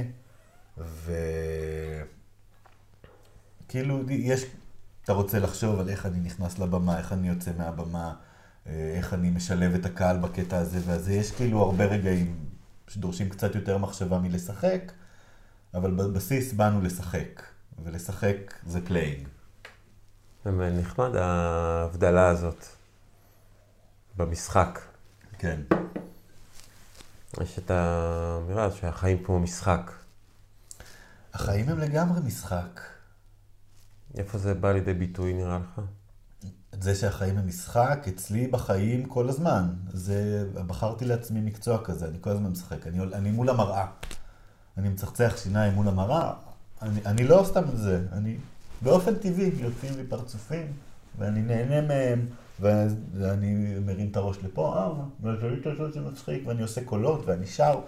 [3.66, 4.44] וכאילו יש,
[5.04, 8.14] אתה רוצה לחשוב על איך אני נכנס לבמה, איך אני יוצא מהבמה,
[8.66, 11.12] איך אני משלב את הקהל בקטע הזה והזה.
[11.12, 12.44] יש כאילו הרבה רגעים
[12.88, 14.92] שדורשים קצת יותר מחשבה מלשחק,
[15.74, 17.42] אבל בבסיס באנו לשחק,
[17.84, 19.28] ולשחק זה playing.
[20.46, 22.64] נחמד ההבדלה הזאת
[24.16, 24.80] במשחק.
[25.38, 25.60] כן.
[27.42, 29.92] יש את האמירה שהחיים כמו משחק.
[31.32, 32.80] החיים הם לגמרי משחק.
[34.18, 35.80] איפה זה בא לידי ביטוי נראה לך?
[36.74, 39.68] את זה שהחיים הם משחק, אצלי בחיים כל הזמן.
[39.92, 42.86] זה, בחרתי לעצמי מקצוע כזה, אני כל הזמן משחק.
[42.86, 43.86] אני, אני מול המראה.
[44.78, 46.32] אני מצחצח שיניים מול המראה,
[46.82, 48.36] אני, אני לא סתם את זה, אני
[48.82, 50.66] באופן טבעי יוצאים לי פרצופים,
[51.18, 52.26] ואני נהנה מהם,
[52.60, 57.80] ואני מרים את הראש לפה, אה, והזווית הזאת זה מצחיק, ואני עושה קולות, ואני שר.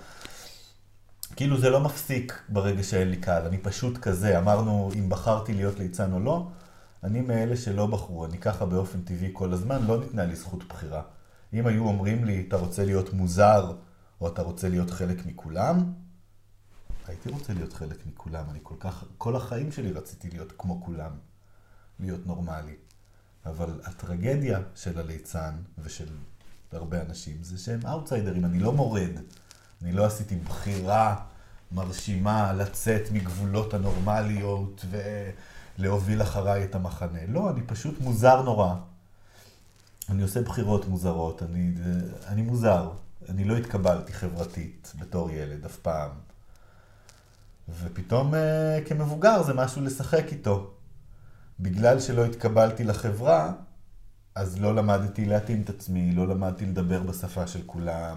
[1.36, 5.78] כאילו זה לא מפסיק ברגע שאין לי קהל, אני פשוט כזה, אמרנו אם בחרתי להיות
[5.78, 6.46] ליצן או לא,
[7.06, 11.02] אני מאלה שלא בחרו, אני ככה באופן טבעי כל הזמן, לא ניתנה לי זכות בחירה.
[11.52, 13.76] אם היו אומרים לי, אתה רוצה להיות מוזר,
[14.20, 15.92] או אתה רוצה להיות חלק מכולם,
[17.06, 18.44] הייתי רוצה להיות חלק מכולם.
[18.50, 21.10] אני כל כך, כל החיים שלי רציתי להיות כמו כולם,
[22.00, 22.74] להיות נורמלי.
[23.46, 26.08] אבל הטרגדיה של הליצן ושל
[26.72, 29.10] הרבה אנשים זה שהם אאוטסיידרים, אני לא מורד.
[29.82, 31.16] אני לא עשיתי בחירה
[31.72, 35.00] מרשימה לצאת מגבולות הנורמליות ו...
[35.78, 37.18] להוביל אחריי את המחנה.
[37.28, 38.74] לא, אני פשוט מוזר נורא.
[40.08, 41.72] אני עושה בחירות מוזרות, אני,
[42.26, 42.90] אני מוזר.
[43.28, 46.10] אני לא התקבלתי חברתית בתור ילד אף פעם.
[47.68, 50.70] ופתאום אה, כמבוגר זה משהו לשחק איתו.
[51.60, 53.52] בגלל שלא התקבלתי לחברה,
[54.34, 58.16] אז לא למדתי להתאים את עצמי, לא למדתי לדבר בשפה של כולם,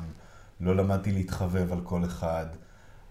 [0.62, 2.45] לא למדתי להתחבב על כל אחד.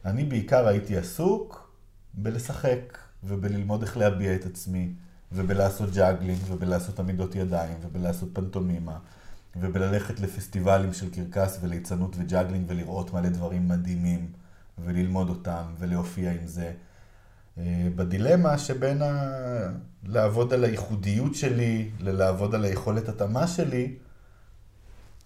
[0.04, 1.72] אני בעיקר הייתי עסוק
[2.14, 2.98] בלשחק.
[3.24, 4.92] ובללמוד איך להביע את עצמי,
[5.32, 8.98] ובלעשות ג'אגלינג, ובלעשות עמידות ידיים, ובלעשות פנטומימה,
[9.56, 14.32] ובללכת לפסטיבלים של קרקס וליצנות וג'אגלינג ולראות מלא דברים מדהימים,
[14.84, 16.72] וללמוד אותם, ולהופיע עם זה.
[17.58, 19.32] אה, בדילמה שבין ה...
[20.04, 23.96] לעבוד על הייחודיות שלי, ללעבוד על היכולת התאמה שלי,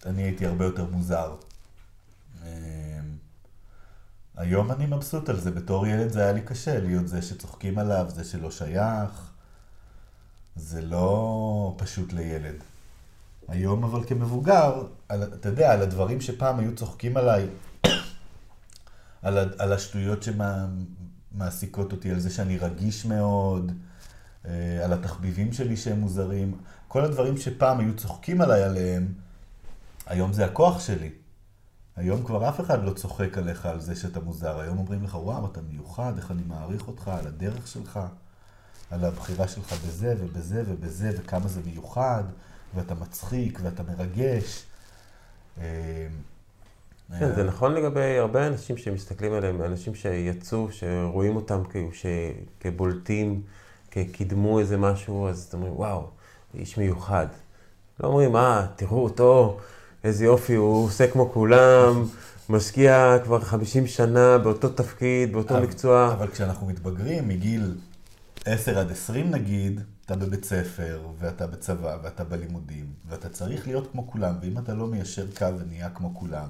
[0.05, 1.35] אני הייתי הרבה יותר מוזר.
[4.37, 8.05] היום אני מבסוט על זה, בתור ילד זה היה לי קשה להיות זה שצוחקים עליו,
[8.09, 9.33] זה שלא שייך.
[10.55, 12.55] זה לא פשוט לילד.
[13.47, 17.47] היום אבל כמבוגר, על, אתה יודע, על הדברים שפעם היו צוחקים עליי,
[19.21, 20.25] על, על השטויות
[21.33, 23.71] שמעסיקות אותי, על זה שאני רגיש מאוד,
[24.45, 29.13] אה, על התחביבים שלי שהם מוזרים, כל הדברים שפעם היו צוחקים עליי עליהם,
[30.05, 31.09] היום זה הכוח שלי.
[31.95, 34.59] היום כבר אף אחד לא צוחק עליך על זה שאתה מוזר.
[34.59, 37.99] היום אומרים לך, וואו, אתה מיוחד, איך אני מעריך אותך, על הדרך שלך,
[38.91, 42.23] על הבחירה שלך בזה ובזה ובזה, וכמה זה מיוחד,
[42.75, 44.65] ואתה מצחיק ואתה מרגש.
[45.61, 46.07] אה,
[47.19, 51.89] כן, זה נכון לגבי הרבה אנשים שמסתכלים עליהם, אנשים שיצאו, שרואים אותם כאילו
[52.59, 53.41] כבולטים,
[53.91, 56.07] כקידמו איזה משהו, אז אתם אומרים, וואו,
[56.53, 57.27] איש מיוחד.
[57.99, 59.59] לא אומרים, אה, תראו אותו,
[60.03, 62.05] איזה יופי, הוא עושה כמו כולם,
[62.49, 66.13] משקיע כבר 50 שנה באותו תפקיד, באותו אבל, מקצוע.
[66.13, 67.75] אבל כשאנחנו מתבגרים, מגיל
[68.45, 74.07] 10 עד 20 נגיד, אתה בבית ספר, ואתה בצבא, ואתה בלימודים, ואתה צריך להיות כמו
[74.11, 76.47] כולם, ואם אתה לא מיישר קו ונהיה כמו כולם,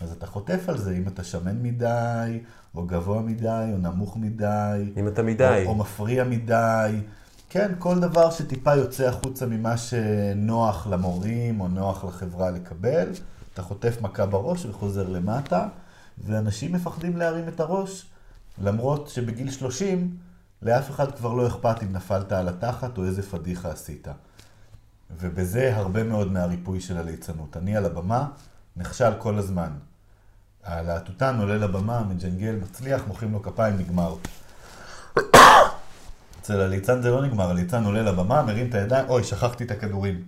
[0.00, 2.40] אז אתה חוטף על זה, אם אתה שמן מדי,
[2.74, 4.92] או גבוה מדי, או נמוך מדי.
[4.96, 5.62] אם אתה מדי.
[5.66, 7.00] או, או מפריע מדי.
[7.50, 13.08] כן, כל דבר שטיפה יוצא החוצה ממה שנוח למורים, או נוח לחברה לקבל,
[13.54, 15.68] אתה חוטף מכה בראש וחוזר למטה,
[16.24, 18.06] ואנשים מפחדים להרים את הראש,
[18.62, 20.16] למרות שבגיל 30,
[20.62, 24.08] לאף אחד כבר לא אכפת אם נפלת על התחת או איזה פדיחה עשית.
[25.10, 27.56] ובזה הרבה מאוד מהריפוי של הליצנות.
[27.56, 28.28] אני על הבמה,
[28.76, 29.70] נכשל כל הזמן.
[30.64, 34.14] הלהטוטן עולה לבמה, מג'נגל, מצליח, מוחאים לו כפיים, נגמר.
[36.46, 40.24] אצל הליצן זה לא נגמר, הליצן עולה לבמה, מרים את הידיים, אוי, שכחתי את הכדורים.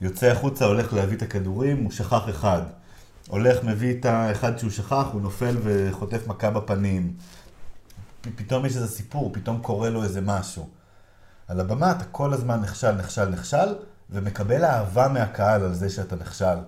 [0.00, 2.62] יוצא החוצה, הולך להביא את הכדורים, הוא שכח אחד.
[3.28, 7.12] הולך, מביא את האחד שהוא שכח, הוא נופל וחוטף מכה בפנים.
[8.36, 10.68] פתאום יש איזה סיפור, פתאום קורה לו איזה משהו.
[11.48, 13.74] על הבמה אתה כל הזמן נכשל, נכשל, נכשל,
[14.10, 16.58] ומקבל אהבה מהקהל על זה שאתה נכשל.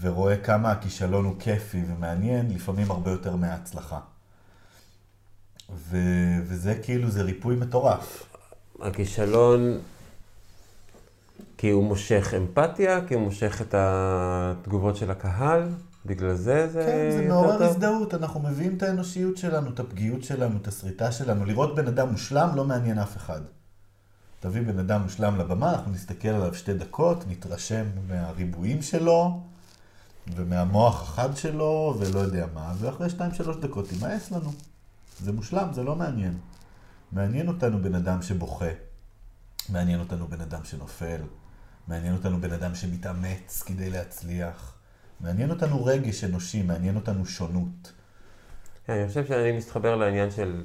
[0.00, 4.00] ורואה כמה הכישלון הוא כיפי ומעניין, לפעמים הרבה יותר מההצלחה.
[5.70, 5.96] ו...
[6.46, 8.26] וזה כאילו, זה ריפוי מטורף.
[8.80, 9.78] הכישלון,
[11.58, 15.68] כי הוא מושך אמפתיה, כי הוא מושך את התגובות של הקהל,
[16.06, 17.62] בגלל זה זה כן, זה מעורר טוב?
[17.62, 21.44] הזדהות, אנחנו מביאים את האנושיות שלנו, את הפגיעות שלנו, את הסריטה שלנו.
[21.44, 23.40] לראות בן אדם מושלם לא מעניין אף אחד.
[24.40, 29.40] תביא בן אדם מושלם לבמה, אנחנו נסתכל עליו שתי דקות, נתרשם מהריבועים שלו,
[30.36, 34.52] ומהמוח החד שלו, ולא יודע מה, ואחרי שתיים שלוש דקות יימאס לנו.
[35.20, 36.38] זה מושלם, זה לא מעניין.
[37.12, 38.70] מעניין אותנו בן אדם שבוכה,
[39.68, 41.20] מעניין אותנו בן אדם שנופל,
[41.88, 44.74] מעניין אותנו בן אדם שמתאמץ כדי להצליח,
[45.20, 47.92] מעניין אותנו רגש אנושי, מעניין אותנו שונות.
[48.86, 50.64] כן, אני חושב שאני מתחבר לעניין של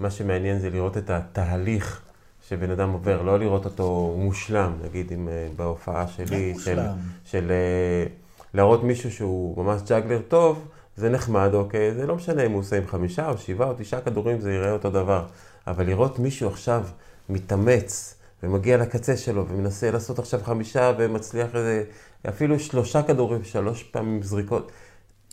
[0.00, 2.02] מה שמעניין זה לראות את התהליך
[2.48, 6.80] שבן אדם עובר, לא לראות אותו מושלם, נגיד אם אה, בהופעה שלי, של.
[7.24, 8.06] של אה,
[8.54, 12.76] להראות מישהו שהוא ממש ג'אגלר טוב, זה נחמד, אוקיי, זה לא משנה אם הוא עושה
[12.76, 15.26] עם חמישה או שבעה או תשעה כדורים, זה ייראה אותו דבר.
[15.66, 16.84] אבל לראות מישהו עכשיו
[17.28, 21.84] מתאמץ ומגיע לקצה שלו ומנסה לעשות עכשיו חמישה ומצליח איזה,
[22.28, 24.72] אפילו שלושה כדורים, שלוש פעמים זריקות.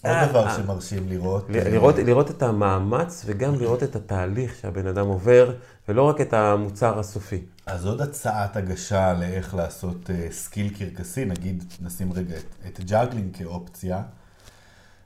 [0.03, 0.55] עוד אה, דבר אה.
[0.55, 5.53] שמרשים לראות, אה, לראות, לראות את המאמץ וגם לראות את התהליך שהבן אדם עובר,
[5.89, 7.41] ולא רק את המוצר הסופי.
[7.65, 14.01] אז עוד הצעת הגשה לאיך לעשות skill קרקסי, נגיד נשים רגע את, את ג'אגלינג כאופציה.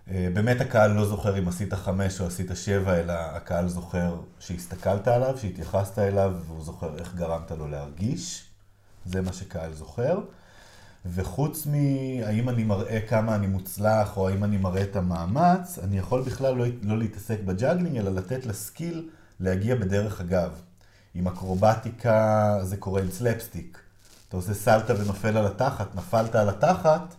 [0.10, 5.08] אה, באמת הקהל לא זוכר אם עשית חמש או עשית שבע, אלא הקהל זוכר שהסתכלת
[5.08, 8.43] עליו, שהתייחסת אליו, והוא זוכר איך גרמת לו להרגיש.
[9.06, 10.19] זה מה שקהל זוכר.
[11.06, 16.22] וחוץ מהאם אני מראה כמה אני מוצלח, או האם אני מראה את המאמץ, אני יכול
[16.22, 20.52] בכלל לא, לא להתעסק בג'אגלינג, אלא לתת ל skill להגיע בדרך אגב.
[21.15, 23.80] עם אקרובטיקה זה קורה עם סלפסטיק.
[24.28, 27.15] אתה עושה סלטה ונופל על התחת, נפלת על התחת,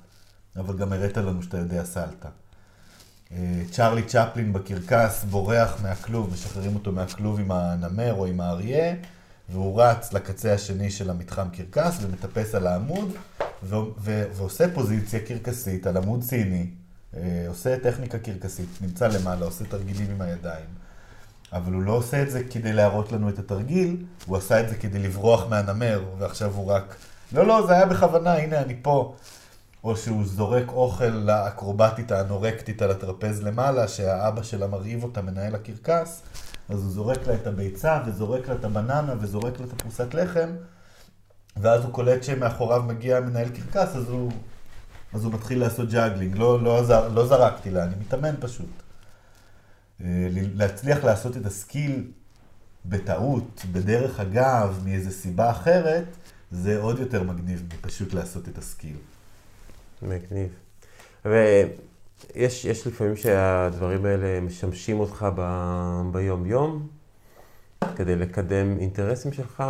[0.57, 2.29] אבל גם הראת לנו שאתה יודע סלטה.
[3.33, 8.95] אה, צ'רלי צ'פלין בקרקס בורח מהכלוב, משחררים אותו מהכלוב עם הנמר או עם האריה,
[9.49, 13.13] והוא רץ לקצה השני של המתחם קרקס ומטפס על העמוד,
[13.63, 16.67] ו- ו- ועושה פוזיציה קרקסית על עמוד סיני,
[17.17, 20.67] אה, עושה טכניקה קרקסית, נמצא למעלה, עושה תרגילים עם הידיים.
[21.53, 24.75] אבל הוא לא עושה את זה כדי להראות לנו את התרגיל, הוא עשה את זה
[24.75, 26.97] כדי לברוח מהנמר, ועכשיו הוא רק,
[27.33, 29.15] לא, לא, זה היה בכוונה, הנה אני פה.
[29.85, 36.23] או שהוא זורק אוכל לאקרובטית האנורקטית על הטרפז למעלה, שהאבא שלה מרעיב אותה, מנהל הקרקס,
[36.69, 40.49] אז הוא זורק לה את הביצה, וזורק לה את הבננה, וזורק לה את הפרוסת לחם,
[41.57, 44.33] ואז הוא קולט שמאחוריו מגיע מנהל קרקס, אז הוא,
[45.13, 46.37] אז הוא מתחיל לעשות ג'אגלינג.
[46.37, 48.71] לא, לא, עזר, לא זרקתי לה, אני מתאמן פשוט.
[50.01, 52.05] אה, להצליח לעשות את ה skill
[52.87, 56.05] בטעות, בדרך אגב, מאיזו סיבה אחרת,
[56.51, 58.97] זה עוד יותר מגניב מפשוט לעשות את ה skill.
[60.03, 60.49] מגניב.
[61.25, 65.43] ויש יש לפעמים שהדברים האלה משמשים אותך ב,
[66.13, 66.89] ביום-יום,
[67.97, 69.63] כדי לקדם אינטרסים שלך.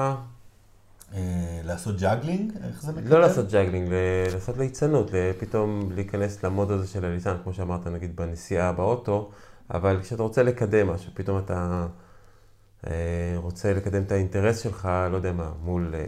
[1.14, 2.52] אה, לעשות ג'אגלינג?
[2.68, 3.08] איך זה מקדם?
[3.10, 7.86] לא לעשות ג'אגלינג, ל- לעשות ליצנות, פתאום להיכנס ל mode הזה של הליצן, כמו שאמרת,
[7.86, 9.30] נגיד בנסיעה באוטו,
[9.70, 11.86] אבל כשאתה רוצה לקדם משהו, פתאום אתה
[12.86, 12.92] אה,
[13.36, 16.04] רוצה לקדם את האינטרס שלך, לא יודע מה, מול אה.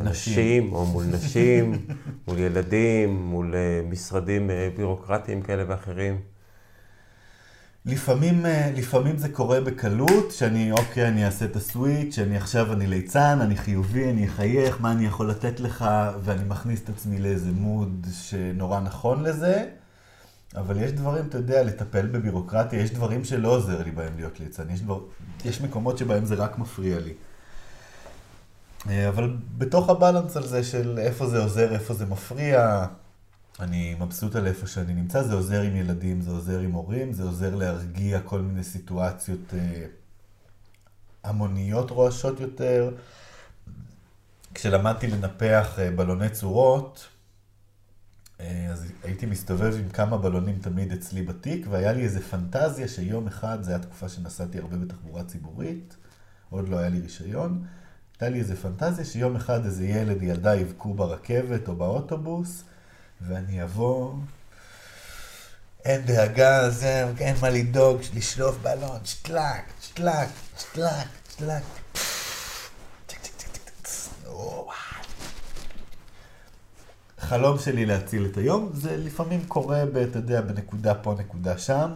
[0.00, 1.86] אנשים, או מול נשים,
[2.28, 6.20] מול ילדים, מול אה, משרדים אה, בירוקרטיים כאלה ואחרים.
[7.86, 12.86] לפעמים, אה, לפעמים זה קורה בקלות, שאני, אוקיי, אני אעשה את הסוויץ', שאני עכשיו אני
[12.86, 15.84] ליצן, אני חיובי, אני אחייך, מה אני יכול לתת לך,
[16.24, 19.64] ואני מכניס את עצמי לאיזה מוד שנורא נכון לזה.
[20.56, 24.70] אבל יש דברים, אתה יודע, לטפל בבירוקרטיה, יש דברים שלא עוזר לי בהם להיות ליצן.
[24.70, 25.00] יש, דבר,
[25.44, 27.12] יש מקומות שבהם זה רק מפריע לי.
[28.88, 32.86] אה, אבל בתוך הבלנס על זה של איפה זה עוזר, איפה זה מפריע,
[33.60, 37.22] אני מבסוט על איפה שאני נמצא, זה עוזר עם ילדים, זה עוזר עם הורים, זה
[37.22, 39.86] עוזר להרגיע כל מיני סיטואציות אה,
[41.24, 42.90] המוניות רועשות יותר.
[44.54, 47.08] כשלמדתי לנפח אה, בלוני צורות,
[48.70, 53.62] אז הייתי מסתובב עם כמה בלונים תמיד אצלי בתיק, והיה לי איזה פנטזיה שיום אחד,
[53.62, 55.96] זו הייתה תקופה שנסעתי הרבה בתחבורה ציבורית,
[56.50, 57.64] עוד לא היה לי רישיון,
[58.20, 62.62] הייתה לי איזה פנטזיה שיום אחד איזה ילד, ילדה יבכו ברכבת או באוטובוס,
[63.20, 64.14] ואני אבוא,
[65.84, 71.62] אין דאגה, זה, אין מה לדאוג, לשלוף בלון, שטלק, שטלק, שטלק, שטלק.
[77.18, 81.90] חלום שלי להציל את היום, זה לפעמים קורה, אתה יודע, בנקודה פה, נקודה שם.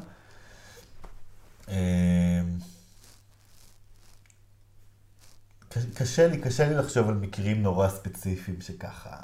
[5.95, 9.17] קשה לי, קשה לי לחשוב על מקרים נורא ספציפיים שככה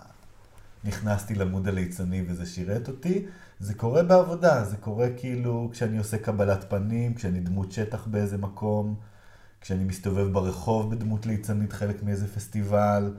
[0.84, 3.26] נכנסתי למוד הליצני וזה שירת אותי.
[3.60, 8.94] זה קורה בעבודה, זה קורה כאילו כשאני עושה קבלת פנים, כשאני דמות שטח באיזה מקום,
[9.60, 13.14] כשאני מסתובב ברחוב בדמות ליצנית חלק מאיזה פסטיבל.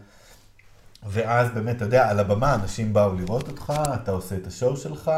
[1.09, 5.11] ואז באמת, אתה יודע, על הבמה אנשים באו לראות אותך, אתה עושה את השואו שלך,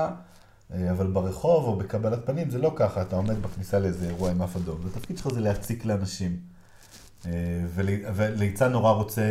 [0.73, 4.41] אה, אבל ברחוב או בקבלת פנים זה לא ככה, אתה עומד בכניסה לאיזה אירוע עם
[4.41, 4.81] אף אדום.
[4.87, 6.52] התפקיד שלך זה להציק לאנשים.
[7.25, 7.31] אה,
[8.15, 9.21] וליצן נורא רוצה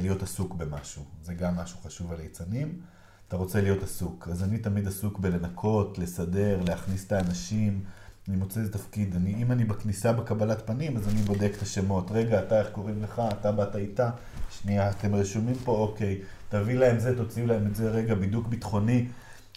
[0.00, 2.80] להיות עסוק במשהו, זה גם משהו חשוב על ליצנים.
[3.28, 4.28] אתה רוצה להיות עסוק.
[4.32, 7.80] אז אני תמיד עסוק בלנקות, לסדר, להכניס את האנשים.
[8.28, 9.14] אני מוצא איזה תפקיד.
[9.16, 12.10] אני, אם אני בכניסה בקבלת פנים, אז אני בודק את השמות.
[12.10, 13.22] רגע, אתה איך קוראים לך?
[13.40, 14.10] אתה באת איתה?
[14.50, 15.72] שנייה, אתם רשומים פה?
[15.72, 16.20] אוקיי.
[16.48, 17.90] תביא להם זה, תוציאו להם את זה.
[17.90, 19.06] רגע, בידוק ביטחוני.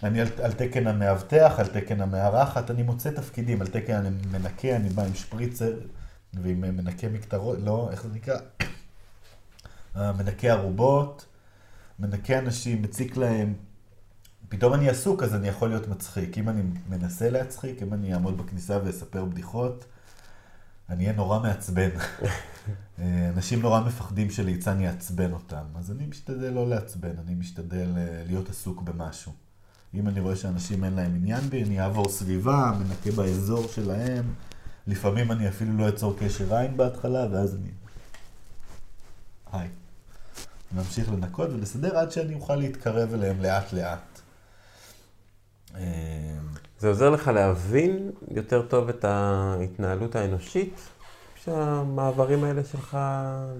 [0.03, 4.89] אני על, על תקן המאבטח, על תקן המארחת, אני מוצא תפקידים, על תקן המנקה, אני
[4.89, 5.74] בא עם שפריצר
[6.34, 8.39] ועם מנקה מקטרות, לא, איך זה נקרא?
[10.17, 11.25] מנקה ערובות,
[11.99, 13.53] מנקה אנשים, מציק להם.
[14.49, 16.38] פתאום אני עסוק, אז אני יכול להיות מצחיק.
[16.38, 19.86] אם אני מנסה להצחיק, אם אני אעמוד בכניסה ואספר בדיחות,
[20.89, 21.89] אני אהיה נורא מעצבן.
[23.36, 28.49] אנשים נורא מפחדים שליצן יעצבן אותם, אז אני משתדל לא לעצבן, אני משתדל אה, להיות
[28.49, 29.32] עסוק במשהו.
[29.93, 34.34] אם אני רואה שאנשים אין להם עניין בי, אני אעבור סביבה, מנקה באזור שלהם.
[34.88, 37.69] לפעמים אני אפילו לא אצור קשר עין בהתחלה, ואז אני...
[39.51, 39.67] היי.
[40.75, 44.21] ממשיך לנקות ולסדר עד שאני אוכל להתקרב אליהם לאט לאט.
[45.77, 45.82] אמ,
[46.79, 50.79] זה עוזר לך להבין יותר טוב את ההתנהלות האנושית,
[51.43, 52.97] שהמעברים האלה שלך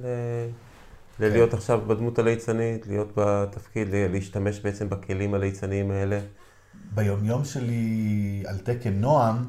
[0.01, 0.05] ל...
[1.19, 1.57] ללהיות כן.
[1.57, 6.19] עכשיו בדמות הליצנית, להיות בתפקיד, להשתמש בעצם בכלים הליצניים האלה?
[6.93, 9.45] ביומיום שלי על תקן נועם,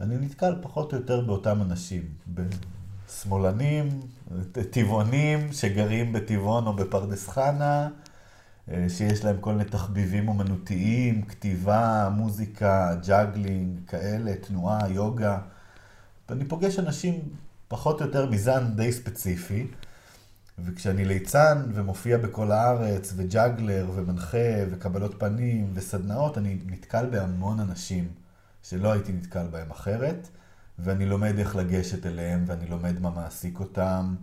[0.00, 2.02] אני נתקל פחות או יותר באותם אנשים.
[3.22, 4.00] שמאלנים,
[4.70, 7.88] טבעונים שגרים בטבעון או בפרדס חנה,
[8.70, 15.38] אה, שיש להם כל מיני תחביבים אומנותיים, כתיבה, מוזיקה, ג'אגלינג, כאלה, תנועה, יוגה.
[16.28, 17.20] ואני פוגש אנשים
[17.68, 19.66] פחות או יותר מזן די ספציפי,
[20.58, 28.08] וכשאני ליצן ומופיע בכל הארץ, וג'אגלר, ומנחה, וקבלות פנים, וסדנאות, אני נתקל בהמון אנשים
[28.62, 30.28] שלא הייתי נתקל בהם אחרת.
[30.78, 34.14] ואני לומד איך לגשת אליהם, ואני לומד מה מעסיק אותם,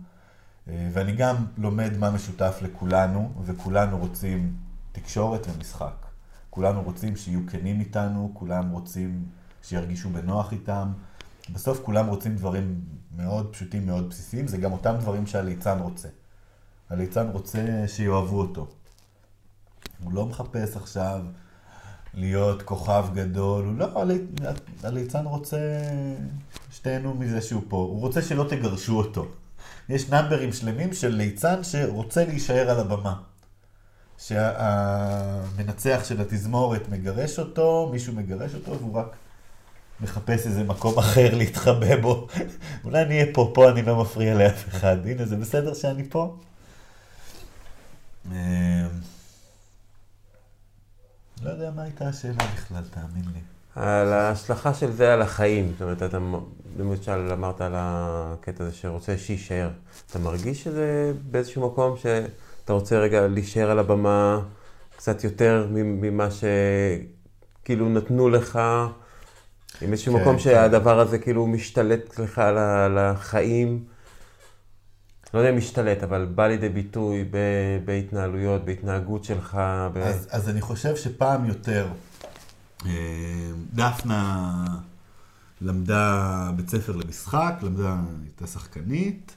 [0.68, 4.56] אה, ואני גם לומד מה משותף לכולנו, וכולנו רוצים
[4.92, 6.06] תקשורת ומשחק.
[6.50, 9.24] כולנו רוצים שיהיו כנים איתנו, כולם רוצים
[9.62, 10.92] שירגישו בנוח איתם.
[11.52, 12.80] בסוף כולם רוצים דברים
[13.16, 16.08] מאוד פשוטים, מאוד בסיסיים, זה גם אותם דברים שהליצן רוצה.
[16.90, 18.68] הליצן רוצה שיאהבו אותו.
[20.04, 21.24] הוא לא מחפש עכשיו
[22.16, 23.86] להיות כוכב גדול, הוא לא,
[24.82, 25.58] הליצן רוצה
[26.70, 29.26] שתהנו מזה שהוא פה, הוא רוצה שלא תגרשו אותו.
[29.88, 33.14] יש נאמברים שלמים של ליצן שרוצה להישאר על הבמה.
[34.18, 39.16] שהמנצח של התזמורת מגרש אותו, מישהו מגרש אותו, והוא רק
[40.00, 42.26] מחפש איזה מקום אחר להתחבא בו.
[42.84, 45.06] אולי אני אהיה פה, פה אני לא מפריע לאף אחד.
[45.06, 46.36] הנה, זה בסדר שאני פה?
[51.42, 53.40] לא יודע מה הייתה השאלה בכלל, תאמין לי.
[53.76, 55.72] על ההשלכה של זה על החיים.
[55.72, 56.18] זאת אומרת, אתה
[56.78, 59.70] למשל אמרת על הקטע הזה שרוצה שיישאר.
[60.10, 64.40] אתה מרגיש שזה באיזשהו מקום שאתה רוצה רגע להישאר על הבמה
[64.96, 68.60] קצת יותר ממה שכאילו נתנו לך,
[69.82, 70.42] עם איזשהו כן, מקום כן.
[70.42, 73.84] שהדבר הזה כאילו משתלט לך על החיים.
[75.34, 79.54] לא יודע אם משתלט, אבל בא לידי ביטוי ב- בהתנהלויות, בהתנהגות שלך.
[79.92, 79.98] ב...
[79.98, 81.88] אז, אז אני חושב שפעם יותר,
[82.86, 82.90] אה,
[83.74, 84.64] דפנה
[85.60, 89.32] למדה בית ספר למשחק, למדה, הייתה שחקנית,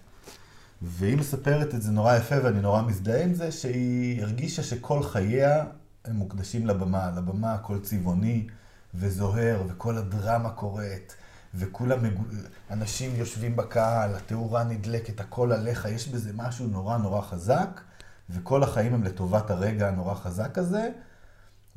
[0.82, 5.64] והיא מספרת את זה נורא יפה ואני נורא מזדהה עם זה, שהיא הרגישה שכל חייה
[6.06, 8.48] הם מוקדשים לבמה, לבמה הכל צבעוני
[8.96, 11.16] וזוהר וכל הדרמה קורית.
[11.56, 12.24] וכולם, מגו-
[12.72, 17.82] אנשים יושבים בקהל, התאורה נדלקת, הכל עליך, יש בזה משהו נורא נורא חזק,
[18.30, 20.89] וכל החיים הם לטובת הרגע הנורא חזק הזה,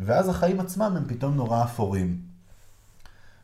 [0.01, 2.21] ואז החיים עצמם הם פתאום נורא אפורים.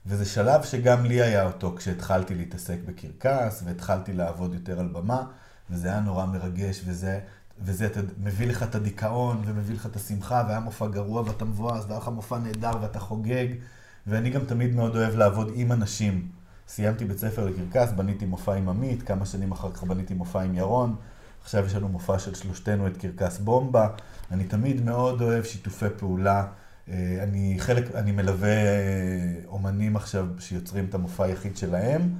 [0.06, 5.22] וזה שלב שגם לי היה אותו כשהתחלתי להתעסק בקרקס, והתחלתי לעבוד יותר על במה,
[5.70, 7.20] וזה היה נורא מרגש, וזה,
[7.60, 11.84] וזה אתה, מביא לך את הדיכאון, ומביא לך את השמחה, והיה מופע גרוע ואתה מבואס,
[11.84, 13.46] והיה לך מופע נהדר ואתה חוגג,
[14.08, 16.28] ואני גם תמיד מאוד אוהב לעבוד עם אנשים.
[16.68, 20.54] סיימתי בית ספר לקרקס, בניתי מופע עם עמית, כמה שנים אחר כך בניתי מופע עם
[20.54, 20.96] ירון,
[21.42, 23.88] עכשיו יש לנו מופע של שלושתנו את קרקס בומבה.
[24.30, 26.46] אני תמיד מאוד אוהב שיתופי פעולה.
[26.88, 32.14] אה, אני חלק, אני מלווה אה, אומנים עכשיו שיוצרים את המופע היחיד שלהם.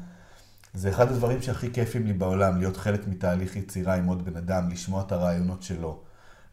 [0.75, 4.69] זה אחד הדברים שהכי כיפים לי בעולם, להיות חלק מתהליך יצירה עם עוד בן אדם,
[4.71, 6.01] לשמוע את הרעיונות שלו,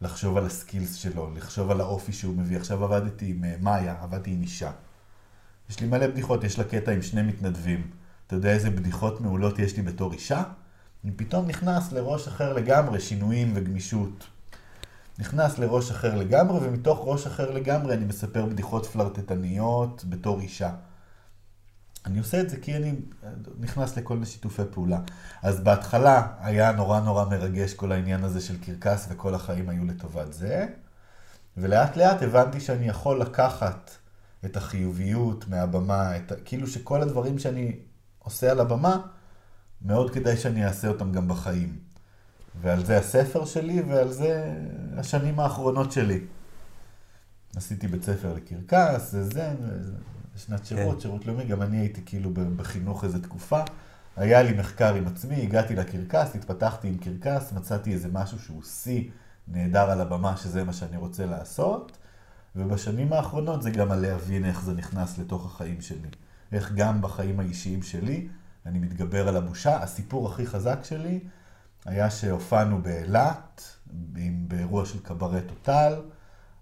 [0.00, 2.56] לחשוב על הסקילס שלו, לחשוב על האופי שהוא מביא.
[2.56, 4.70] עכשיו עבדתי עם אה, מאיה, עבדתי עם אישה.
[5.70, 7.90] יש לי מלא בדיחות, יש לה קטע עם שני מתנדבים.
[8.26, 10.42] אתה יודע איזה בדיחות מעולות יש לי בתור אישה?
[11.04, 14.26] אני פתאום נכנס לראש אחר לגמרי, שינויים וגמישות.
[15.18, 20.70] נכנס לראש אחר לגמרי, ומתוך ראש אחר לגמרי אני מספר בדיחות פלרטטניות בתור אישה.
[22.06, 22.94] אני עושה את זה כי אני
[23.60, 25.00] נכנס לכל מיני שיתופי פעולה.
[25.42, 30.32] אז בהתחלה היה נורא נורא מרגש כל העניין הזה של קרקס, וכל החיים היו לטובת
[30.32, 30.66] זה.
[31.56, 33.90] ולאט לאט הבנתי שאני יכול לקחת
[34.46, 37.72] את החיוביות מהבמה, את, כאילו שכל הדברים שאני
[38.18, 39.00] עושה על הבמה,
[39.82, 41.78] מאוד כדאי שאני אעשה אותם גם בחיים.
[42.60, 44.54] ועל זה הספר שלי, ועל זה
[44.96, 46.20] השנים האחרונות שלי.
[47.56, 49.54] עשיתי בית ספר לקרקס, זה זה,
[50.36, 51.00] שנת שירות, כן.
[51.00, 53.60] שירות לאומי, גם אני הייתי כאילו בחינוך איזה תקופה.
[54.16, 59.10] היה לי מחקר עם עצמי, הגעתי לקרקס, התפתחתי עם קרקס, מצאתי איזה משהו שהוא שיא
[59.48, 61.98] נהדר על הבמה, שזה מה שאני רוצה לעשות.
[62.56, 66.08] ובשנים האחרונות זה גם על להבין איך זה נכנס לתוך החיים שלי.
[66.52, 68.28] איך גם בחיים האישיים שלי
[68.66, 69.82] אני מתגבר על הבושה.
[69.82, 71.20] הסיפור הכי חזק שלי
[71.84, 73.76] היה שהופענו באילת,
[74.48, 75.94] באירוע של קברט טוטל.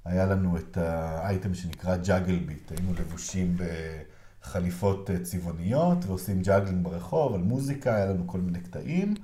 [0.05, 2.72] היה לנו את האייטם שנקרא Juggle Beat.
[2.72, 3.57] היינו לבושים
[4.42, 9.14] בחליפות אה, צבעוניות ועושים ג'אגלינג ברחוב על מוזיקה, היה לנו כל מיני קטעים.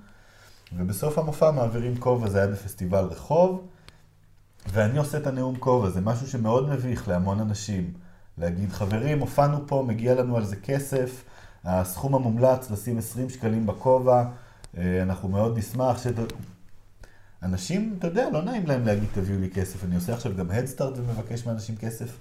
[0.76, 3.68] ובסוף המופע מעבירים כובע, זה היה בפסטיבל רחוב.
[4.68, 7.92] ואני עושה את הנאום כובע, זה משהו שמאוד מביך להמון אנשים.
[8.38, 11.24] להגיד, חברים, הופענו פה, מגיע לנו על זה כסף,
[11.64, 14.24] הסכום המומלץ לשים 20 שקלים בכובע,
[14.78, 16.06] אה, אנחנו מאוד נשמח ש...
[17.42, 19.84] אנשים, אתה יודע, לא נעים להם להגיד, תביאו לי כסף.
[19.84, 22.18] אני עושה עכשיו גם הדסטארט ומבקש מאנשים כסף.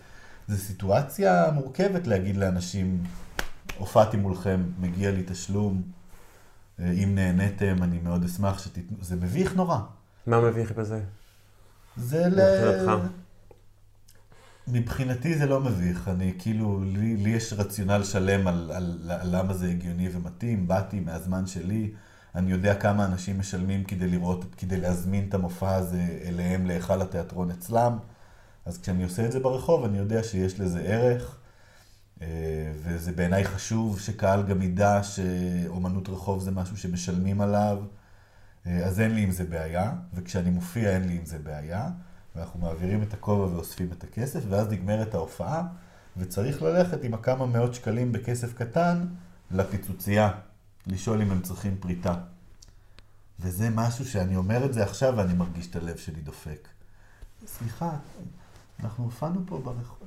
[0.48, 3.04] זו סיטואציה מורכבת להגיד לאנשים,
[3.78, 5.82] הופעתי מולכם, מגיע לי תשלום,
[6.80, 8.98] אה, אם נהניתם, אני מאוד אשמח שתיתנו...
[9.02, 9.80] זה מביך נורא.
[10.28, 11.02] מה מביך בזה?
[12.00, 12.40] זה ל...
[14.68, 19.54] מבחינתי זה לא מביך, אני כאילו, לי, לי יש רציונל שלם על, על, על למה
[19.54, 21.92] זה הגיוני ומתאים, באתי מהזמן שלי,
[22.36, 27.52] אני יודע כמה אנשים משלמים כדי לראות, כדי להזמין את המופע הזה אליהם להיכל התיאטרון
[27.52, 27.98] אצלם,
[28.66, 31.38] אז כשאני עושה את זה ברחוב אני יודע שיש לזה ערך,
[32.22, 32.28] אה,
[32.84, 37.78] וזה בעיניי חשוב שקהל גם ידע שאומנות רחוב זה משהו שמשלמים עליו,
[38.66, 41.90] אז אין לי עם זה בעיה, וכשאני מופיע אין לי עם זה בעיה,
[42.36, 45.64] ואנחנו מעבירים את הכובע ואוספים את הכסף, ואז נגמרת ההופעה,
[46.18, 49.06] וצריך ללכת עם הכמה מאות שקלים בכסף קטן
[49.52, 50.32] לפיצוצייה,
[50.88, 52.16] לשאול אם הם צריכים פריטה.
[53.40, 56.68] וזה משהו שאני אומר את זה עכשיו ואני מרגיש את הלב שלי דופק.
[57.46, 57.92] סליחה,
[58.84, 59.99] אנחנו הופענו פה ברחוב.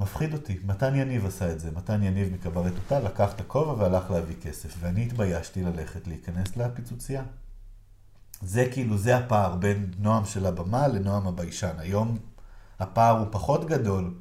[0.00, 0.58] מפחיד אותי.
[0.64, 1.70] מתן יניב עשה את זה.
[1.70, 4.74] מתן יניב מקברט אותה, לקח את הכובע והלך להביא כסף.
[4.80, 7.22] ואני התביישתי ללכת להיכנס לפיצוצייה.
[8.42, 11.74] זה כאילו, זה הפער בין נועם של הבמה לנועם הביישן.
[11.78, 12.18] היום
[12.78, 14.14] הפער הוא פחות גדול,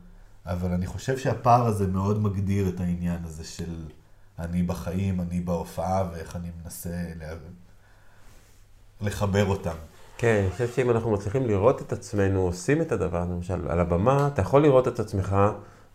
[0.46, 3.86] אבל אני חושב שהפער הזה מאוד מגדיר את העניין הזה של
[4.40, 7.34] אני בחיים, אני בהופעה, ואיך אני מנסה לה...
[9.02, 9.76] לחבר אותם.
[10.18, 14.30] כן, אני חושב שאם אנחנו מצליחים לראות את עצמנו עושים את הדבר, למשל, על הבמה,
[14.34, 15.36] אתה יכול לראות את עצמך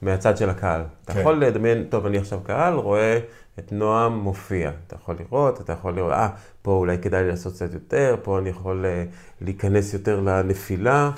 [0.03, 0.83] מהצד של הקהל.
[1.05, 1.21] אתה כן.
[1.21, 3.19] יכול לדמיין, טוב, אני עכשיו קהל, רואה
[3.59, 4.71] את נועם מופיע.
[4.87, 6.29] אתה יכול לראות, אתה יכול לראות, אה,
[6.63, 9.05] פה אולי כדאי לי לעשות קצת יותר, פה אני יכול אה,
[9.41, 11.11] להיכנס יותר לנפילה,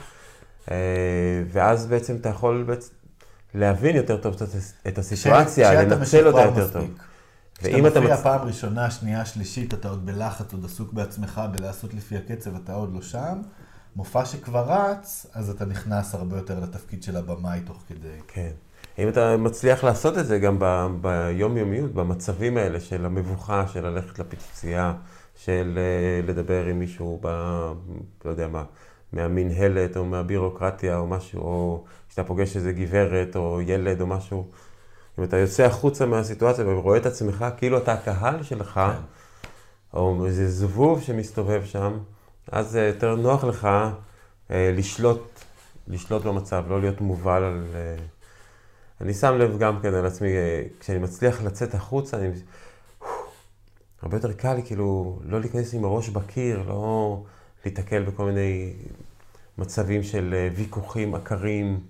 [0.70, 0.76] אה,
[1.52, 2.92] ואז בעצם אתה יכול בעצם
[3.54, 6.82] להבין יותר טוב את הס- את הסיטואציה, לנצל אותה יותר טוב.
[7.62, 11.94] כשאתה ואם אתה מצ- פעם ראשונה, שנייה, שלישית, אתה עוד בלחץ, עוד עסוק בעצמך בלעשות
[11.94, 13.38] לפי הקצב, אתה עוד לא שם.
[13.96, 18.08] מופע שכבר רץ, אז אתה נכנס הרבה יותר לתפקיד של הבמאי תוך כדי.
[18.28, 18.50] כן.
[18.98, 24.18] אם אתה מצליח לעשות את זה גם ב- ביומיומיות, במצבים האלה של המבוכה, של ללכת
[24.18, 24.94] לפיצוצייה,
[25.36, 27.26] של אה, לדבר עם מישהו ב...
[28.24, 28.64] לא יודע מה,
[29.12, 34.46] מהמינהלת או מהבירוקרטיה או משהו, או שאתה פוגש איזה גברת או ילד או משהו.
[35.18, 39.02] אם אתה יוצא החוצה מהסיטואציה ורואה את עצמך כאילו אתה הקהל שלך, כן.
[39.94, 41.98] או איזה זבוב שמסתובב שם,
[42.52, 43.68] אז זה יותר נוח לך
[44.50, 45.40] אה, לשלוט,
[45.88, 47.64] לשלוט במצב, לא להיות מובל על...
[47.74, 47.96] אה...
[49.00, 52.28] אני שם לב גם כן על עצמי, אה, כשאני מצליח לצאת החוצה, אני...
[54.02, 57.22] הרבה יותר קל לי כאילו לא להיכנס עם הראש בקיר, לא
[57.64, 58.72] להיתקל בכל מיני
[59.58, 61.80] מצבים של אה, ויכוחים עקרים,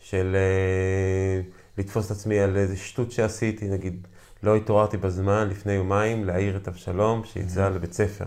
[0.00, 1.40] של אה,
[1.78, 4.06] לתפוס את עצמי על איזה שטות שעשיתי, נגיד,
[4.42, 8.24] לא התעוררתי בזמן לפני יומיים להעיר את אבשלום שיצא לבית ספר.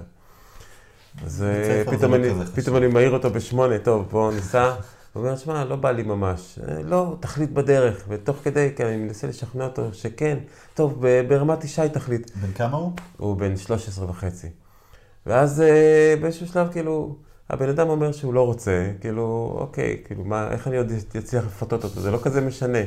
[1.25, 2.29] אז אה, פתאום לא אני.
[2.55, 4.73] פתאום אני מעיר אותו בשמונה, טוב, בוא ניסע.
[5.13, 6.59] הוא אומר, שמע, לא בא לי ממש.
[6.67, 8.05] "אה, לא, תחליט בדרך.
[8.09, 10.37] ותוך כדי, כן, אני מנסה לשכנע אותו שכן,
[10.73, 12.31] טוב, ברמת ישי תחליט.
[12.35, 12.91] בן כמה הוא?
[13.17, 14.47] הוא בן 13 וחצי.
[15.25, 17.15] ואז אה, באיזשהו שלב, כאילו,
[17.49, 21.83] הבן אדם אומר שהוא לא רוצה, כאילו, אוקיי, כאילו, מה, איך אני עוד אצליח לפתות
[21.83, 22.01] אותו?
[22.01, 22.79] זה לא כזה משנה.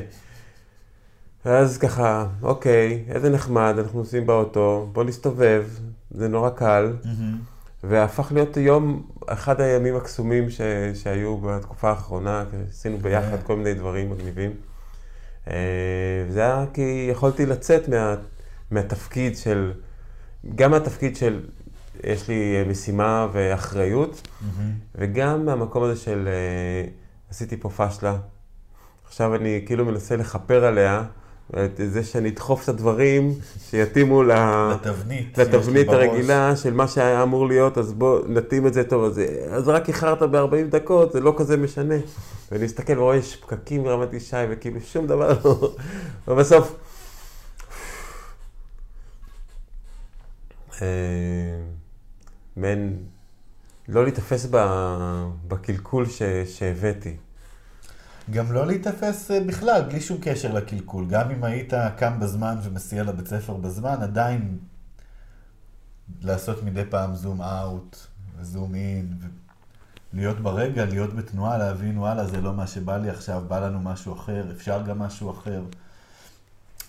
[1.45, 5.65] ואז ככה, אוקיי, איזה נחמד, אנחנו נוסעים באוטו, בוא נסתובב,
[6.11, 6.93] זה נורא קל.
[7.83, 10.61] והפך להיות יום, אחד הימים הקסומים ש,
[10.93, 13.43] שהיו בתקופה האחרונה, עשינו ביחד כן.
[13.43, 14.51] כל מיני דברים מגניבים.
[15.47, 15.55] אה,
[16.27, 18.15] וזה היה כי יכולתי לצאת מה,
[18.71, 19.71] מהתפקיד של,
[20.55, 21.45] גם מהתפקיד של,
[22.03, 24.27] יש לי אה, משימה ואחריות,
[24.95, 26.89] וגם מהמקום הזה של אה,
[27.29, 28.17] עשיתי פה פשלה.
[29.07, 31.03] עכשיו אני כאילו מנסה לכפר עליה,
[31.77, 33.33] זה שאני אדחוף את הדברים
[33.69, 34.23] שיתאימו.
[34.23, 35.37] לתבנית.
[35.37, 36.07] לתבנית בראש.
[36.07, 39.03] הרגילה של מה שהיה אמור להיות, אז בוא נתאים את זה טוב.
[39.03, 41.95] אז, אז רק איחרת ב-40 דקות, זה לא כזה משנה.
[42.51, 45.75] ואני מסתכל ורואה, יש פקקים ברמת ישי, וכאילו שום דבר לא...
[46.27, 46.75] ובסוף...
[50.81, 50.87] אה,
[52.57, 52.97] מעין...
[53.87, 56.21] לא להיתפס ב- בקלקול ש...
[56.45, 57.15] שהבאתי.
[58.31, 61.05] גם לא להיתפס אה, בכלל, בלי שום קשר לקלקול.
[61.09, 64.57] גם אם היית קם בזמן ומסיע לבית ספר בזמן, עדיין
[66.21, 67.97] לעשות מדי פעם זום אאוט
[68.37, 69.13] וזום אין,
[70.13, 74.13] להיות ברגע, להיות בתנועה, להבין, וואלה, זה לא מה שבא לי עכשיו, בא לנו משהו
[74.13, 75.63] אחר, אפשר גם משהו אחר.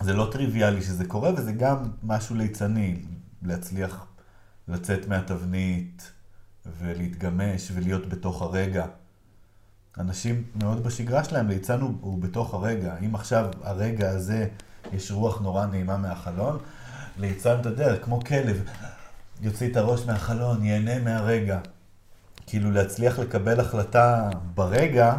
[0.01, 3.01] זה לא טריוויאלי שזה קורה, וזה גם משהו ליצני,
[3.41, 4.05] להצליח
[4.67, 6.11] לצאת מהתבנית
[6.79, 8.85] ולהתגמש ולהיות בתוך הרגע.
[9.99, 12.95] אנשים מאוד בשגרה שלהם, ליצן הוא, הוא בתוך הרגע.
[13.05, 14.47] אם עכשיו הרגע הזה,
[14.93, 16.59] יש רוח נורא נעימה מהחלון,
[17.17, 18.63] ליצן, אתה יודע, כמו כלב,
[19.41, 21.59] יוציא את הראש מהחלון, ייהנה מהרגע.
[22.47, 25.15] כאילו להצליח לקבל החלטה ברגע,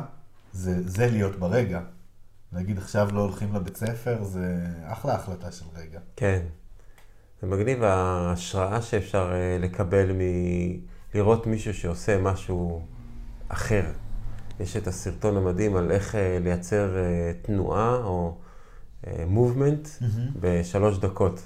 [0.52, 1.80] זה, זה להיות ברגע.
[2.52, 6.00] להגיד עכשיו לא הולכים לבית ספר, זה אחלה החלטה של רגע.
[6.16, 6.40] כן.
[7.42, 10.10] זה מגניב ההשראה שאפשר אה, לקבל
[11.14, 12.82] מלראות מישהו שעושה משהו
[13.48, 13.84] אחר.
[14.60, 18.36] יש את הסרטון המדהים על איך אה, לייצר אה, תנועה או
[19.26, 19.88] מובמנט
[20.40, 21.40] בשלוש דקות.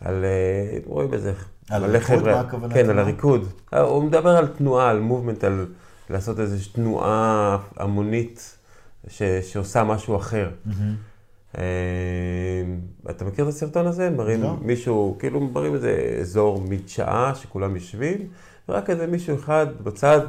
[0.00, 1.32] על, אה, רואים איזה
[1.70, 2.24] על הריקוד?
[2.24, 2.98] מה הכוונה כן, על?
[2.98, 3.48] הריקוד.
[3.74, 5.66] אה, הוא מדבר על תנועה, על מובמנט, על
[6.10, 8.58] לעשות איזושהי תנועה המונית
[9.08, 10.50] ש, שעושה משהו אחר.
[11.58, 11.62] אה,
[13.10, 14.10] אתה מכיר את הסרטון הזה?
[14.10, 14.56] מראים לא.
[14.62, 18.28] מישהו, כאילו מראים איזה אזור מדשאה שכולם יושבים,
[18.68, 20.20] ורק איזה מישהו אחד בצד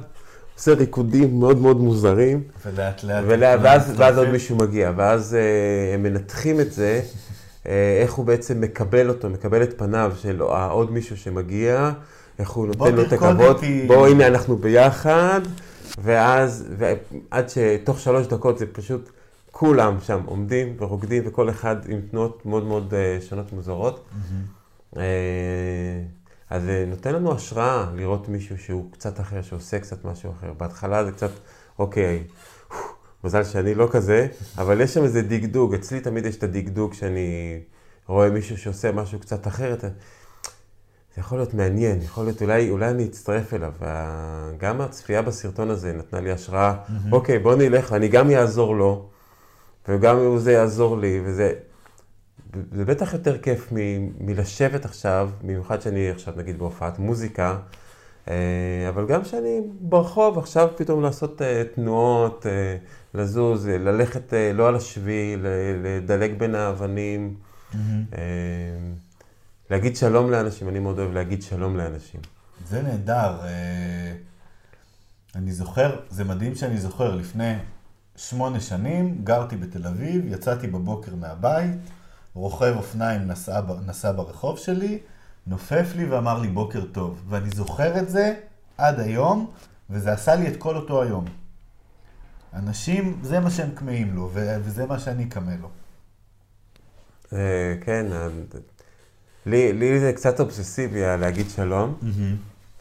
[0.57, 3.23] עושה ריקודים מאוד מאוד מוזרים, ולאט לאט...
[3.27, 4.01] ולה, ואז, מצטרפים.
[4.01, 7.01] ואז עוד מישהו מגיע, ואז אה, הם מנתחים את זה,
[7.67, 11.91] אה, איך הוא בעצם מקבל אותו, מקבל את פניו של העוד מישהו שמגיע,
[12.39, 13.61] איך הוא נותן לו את הכבוד.
[13.87, 15.41] בוא הנה אנחנו ביחד,
[16.03, 19.09] ואז, ועד שתוך שלוש דקות זה פשוט
[19.51, 22.93] כולם שם עומדים ורוקדים, וכל אחד עם תנועות מאוד מאוד
[23.29, 24.05] שונות מוזרות.
[24.97, 25.03] אה,
[26.49, 30.53] אז זה נותן לנו השראה לראות מישהו שהוא קצת אחר, שעושה קצת משהו אחר.
[30.53, 31.31] בהתחלה זה קצת,
[31.79, 32.23] אוקיי,
[33.23, 34.27] מזל שאני לא כזה,
[34.57, 35.73] אבל יש שם איזה דגדוג.
[35.73, 37.59] אצלי תמיד יש את הדגדוג שאני
[38.07, 39.81] רואה מישהו שעושה משהו קצת אחרת.
[39.81, 43.73] זה יכול להיות מעניין, יכול להיות, אולי, אולי אני אצטרף אליו.
[44.57, 46.73] גם הצפייה בסרטון הזה נתנה לי השראה.
[47.11, 49.09] אוקיי, בוא נלך, ואני גם אעזור לו,
[49.87, 51.53] וגם זה יעזור לי, וזה...
[52.71, 57.57] זה בטח יותר כיף מ- מלשבת עכשיו, במיוחד שאני עכשיו נגיד בהופעת מוזיקה,
[58.29, 62.77] אה, אבל גם כשאני ברחוב, עכשיו פתאום לעשות אה, תנועות, אה,
[63.13, 65.45] לזוז, ללכת לא על השביל,
[65.83, 67.35] לדלג בין האבנים,
[67.75, 68.19] אה,
[69.69, 72.21] להגיד שלום לאנשים, אני מאוד אוהב להגיד שלום לאנשים.
[72.67, 73.37] זה נהדר.
[75.35, 77.53] אני זוכר, זה מדהים שאני זוכר, לפני
[78.15, 81.71] שמונה שנים גרתי בתל אביב, יצאתי בבוקר מהבית,
[82.37, 84.99] רוכב אופניים נסע, נסע ברחוב שלי,
[85.47, 87.21] נופף לי ואמר לי בוקר טוב.
[87.29, 88.33] ואני זוכר את זה
[88.77, 89.51] עד היום,
[89.89, 91.25] וזה עשה לי את כל אותו היום.
[92.53, 95.69] אנשים, זה מה שהם כמהים לו, וזה מה שאני קמה לו.
[97.33, 98.27] אה, כן, אה,
[99.45, 101.97] לי, לי זה קצת אובססיבי היה להגיד שלום.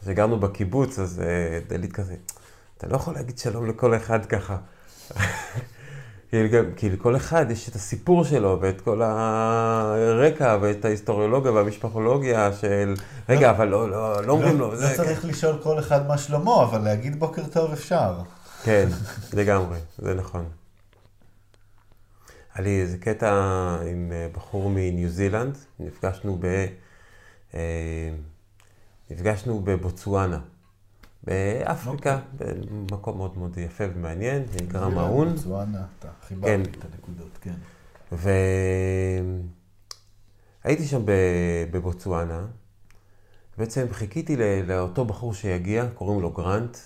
[0.01, 2.15] כשגרנו בקיבוץ, אז אה, דלית כזה,
[2.77, 4.57] אתה לא יכול להגיד שלום לכל אחד ככה.
[6.29, 12.53] כאילו, גם- כי לכל אחד יש את הסיפור שלו, ואת כל הרקע, ואת ההיסטוריולוגיה והמשפחולוגיה
[12.53, 12.93] של...
[13.29, 14.89] רגע, אבל לא, לא, לא אומרים לו, לא, זה...
[14.91, 18.19] לא צריך לשאול כל אחד מה שלמה, אבל להגיד בוקר טוב אפשר.
[18.63, 18.89] כן,
[19.33, 20.45] לגמרי, זה נכון.
[22.55, 23.29] היה לי איזה קטע
[23.91, 26.65] עם אה, בחור מניו זילנד, נפגשנו ב...
[27.55, 28.09] אה,
[29.11, 30.39] נפגשנו בבוצואנה,
[31.27, 35.35] באפריקה, במקום מאוד מאוד יפה ומעניין, זה נקרא מאון.
[35.35, 36.61] בוצואנה, אתה חיברת כן.
[36.61, 37.53] את הנקודות, כן.
[40.63, 41.01] והייתי שם
[41.71, 42.45] בבוצואנה,
[43.57, 44.35] בעצם חיכיתי
[44.67, 46.77] לאותו בחור שיגיע, קוראים לו גרנט,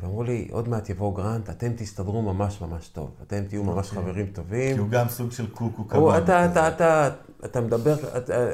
[0.00, 4.02] ואמרו לי, עוד מעט יבוא גרנט, אתם תסתדרו ממש ממש טוב, אתם תהיו ממש אוקיי.
[4.02, 4.78] חברים כי טובים.
[4.78, 6.18] הוא גם סוג של קוקו כמונו.
[6.18, 6.46] אתה, כזה.
[6.48, 7.08] אתה, אתה,
[7.44, 7.96] אתה מדבר,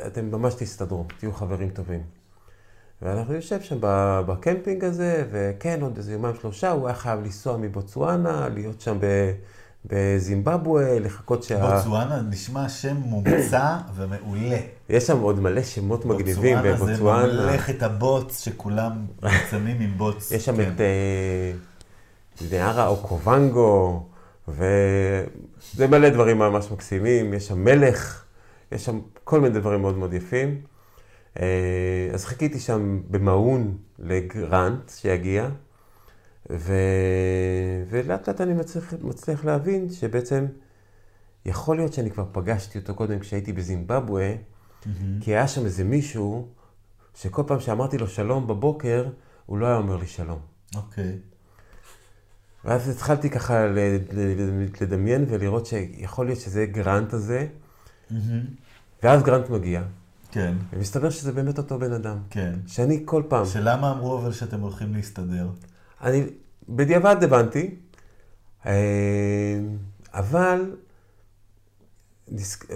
[0.06, 2.21] אתם ממש תסתדרו, תהיו חברים טובים.
[3.02, 3.76] ואנחנו יושב שם
[4.26, 9.32] בקמפינג הזה, וכן, עוד איזה יומיים שלושה, הוא היה חייב לנסוע מבוצואנה, להיות שם ב-
[9.84, 11.76] בזימבבואה, לחכות שה...
[11.76, 14.56] בוצואנה נשמע שם מומצא ומעולה.
[14.88, 17.42] יש שם עוד מלא שמות מגניבים בוצואנה זה בבוצואנה.
[17.42, 18.92] ממלכת הבוץ שכולם
[19.22, 20.30] מצמים עם בוץ.
[20.32, 20.72] יש שם כן.
[20.74, 21.52] את אה,
[22.50, 24.06] נהרה אוקובנגו,
[24.48, 28.24] וזה מלא דברים ממש מקסימים, יש שם מלך,
[28.72, 30.71] יש שם כל מיני דברים מאוד מאוד יפים.
[31.40, 35.48] אה, אז חיכיתי שם במעון לגרנט שיגיע,
[36.50, 36.72] ו...
[37.90, 40.46] ולאט לאט אני מצליח, מצליח להבין שבעצם
[41.46, 44.34] יכול להיות שאני כבר פגשתי אותו קודם כשהייתי בזימבבואה,
[44.86, 45.20] מהמם.
[45.20, 46.48] כי היה שם איזה מישהו
[47.14, 49.08] שכל פעם שאמרתי לו שלום בבוקר,
[49.46, 50.38] הוא לא היה אומר לי שלום.
[50.76, 51.18] אוקיי.
[52.64, 53.66] ואז התחלתי ככה
[54.80, 57.46] לדמיין ולראות שיכול להיות שזה גרנט הזה,
[58.10, 58.44] מהמם.
[59.02, 59.82] ואז גרנט מגיע,
[60.32, 62.16] כן, ומסתבר שזה באמת אותו בן אדם.
[62.30, 62.52] כן.
[62.66, 65.48] שאני כל פעם, שלמה אמרו אבל שאתם הולכים להסתדר?
[66.02, 66.22] אני
[66.68, 67.74] בדיעבד הבנתי,
[68.66, 68.72] אה,
[70.14, 70.76] אבל
[72.32, 72.72] נזכ-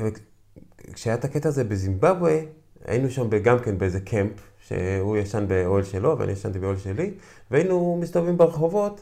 [0.92, 2.42] כשהיה את הקטע הזה בזימבבואה,
[2.84, 4.32] היינו שם גם כן באיזה קמפ,
[4.66, 7.14] שהוא ישן באוהל שלו ואני ישנתי באוהל שלי,
[7.50, 9.00] והיינו מסתובבים ברחובות,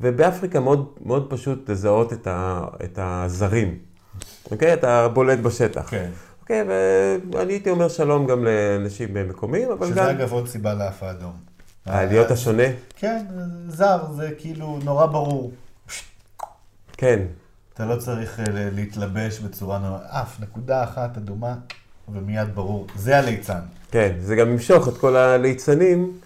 [0.00, 3.78] ובאפריקה מאוד, מאוד פשוט לזהות את, ה, את הזרים.
[4.50, 4.74] אוקיי?
[4.74, 5.90] אתה בולט בשטח.
[5.90, 6.10] כן.
[6.44, 6.62] אוקיי,
[7.32, 10.06] ואני הייתי אומר שלום גם לאנשים מקומיים, אבל שזה גם...
[10.06, 11.32] אגב עוד סיבה לאף האדום.
[11.88, 12.62] אה, להיות השונה?
[12.96, 13.26] כן,
[13.68, 15.52] זר, זה כאילו נורא ברור.
[16.96, 17.20] כן.
[17.74, 19.98] אתה לא צריך אה, להתלבש בצורה נורא...
[20.04, 21.54] אף נקודה אחת אדומה,
[22.08, 22.86] ומיד ברור.
[22.96, 23.60] זה הליצן.
[23.90, 26.18] כן, זה גם ימשוך את כל הליצנים.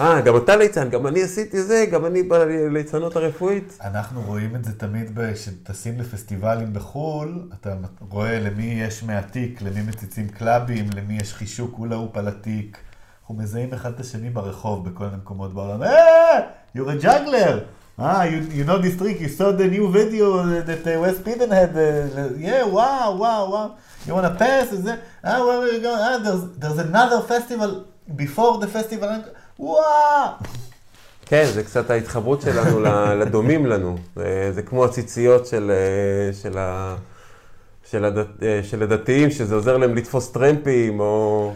[0.00, 3.78] אה, גם אתה ליצן, גם אני עשיתי זה, גם אני בליצנות הרפואית.
[3.84, 7.74] אנחנו רואים את זה תמיד כשטסים לפסטיבלים בחו"ל, אתה
[8.08, 12.78] רואה למי יש מהתיק, למי מציצים קלאבים, למי יש חישוק הולה-הופ על התיק.
[13.20, 15.82] אנחנו מזהים אחד את השני ברחוב בכל מיני מקומות בעולם.
[15.82, 16.40] אה,
[16.76, 17.60] you're a juggler!
[17.98, 21.74] Ah, you, know this trick, you saw the new video that uh, West Peden had,
[21.74, 23.78] uh, yeah, wow, wow, wow.
[24.06, 24.70] You want to pass?
[24.70, 25.98] Is that, ah, where are you going?
[25.98, 29.24] Ah, there's, there's another festival before the festival.
[29.58, 30.28] וואו!
[31.26, 32.80] כן, זה קצת ההתחברות שלנו
[33.20, 33.98] לדומים לנו.
[34.50, 36.96] זה, כמו הציציות של, אה, של, ה,
[37.90, 41.52] של, הדת, אה, של הדתיים, שזה עוזר להם לתפוס טרמפים, או...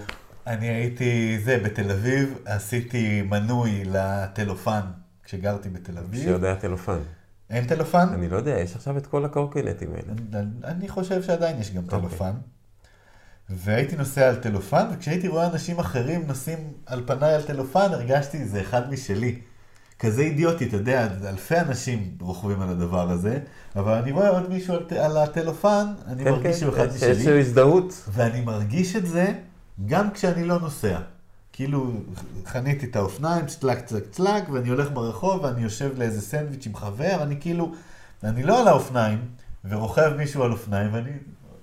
[0.46, 4.80] אני הייתי, זה, בתל אביב, עשיתי מנוי לטלופן
[5.24, 6.22] כשגרתי בתל אביב.
[6.22, 6.98] שיודע טלפן.
[7.50, 8.08] אין טלופן?
[8.14, 10.42] אני לא יודע, יש עכשיו את כל הקורקינטים האלה.
[10.64, 11.98] אני- חושב שעדיין יש גם אוקיי.
[12.00, 12.30] טלופן.
[13.50, 18.60] והייתי נוסע על טלופן, וכשהייתי רואה אנשים אחרים נוסעים על פניי על טלופן, הרגשתי, זה
[18.60, 19.38] אחד משלי.
[19.98, 23.38] כזה אידיוטי, אתה יודע, אלפי אנשים רוכבים על הדבר הזה,
[23.76, 26.94] אבל אני רואה עוד מישהו על, על הטלופן, אני כן, מרגיש כן, שהוא אחד יש
[26.94, 27.08] משלי.
[27.08, 28.04] איזושהי הזדהות.
[28.08, 29.32] ואני מרגיש את זה
[29.86, 30.98] גם כשאני לא נוסע.
[31.52, 31.92] כאילו,
[32.46, 37.22] חניתי את האופניים, צ'לק צלק צלק, ואני הולך ברחוב ואני יושב לאיזה סנדוויץ' עם חבר,
[37.22, 37.72] אני כאילו,
[38.24, 39.18] אני לא על האופניים,
[39.64, 41.10] ורוכב מישהו על אופניים, ואני,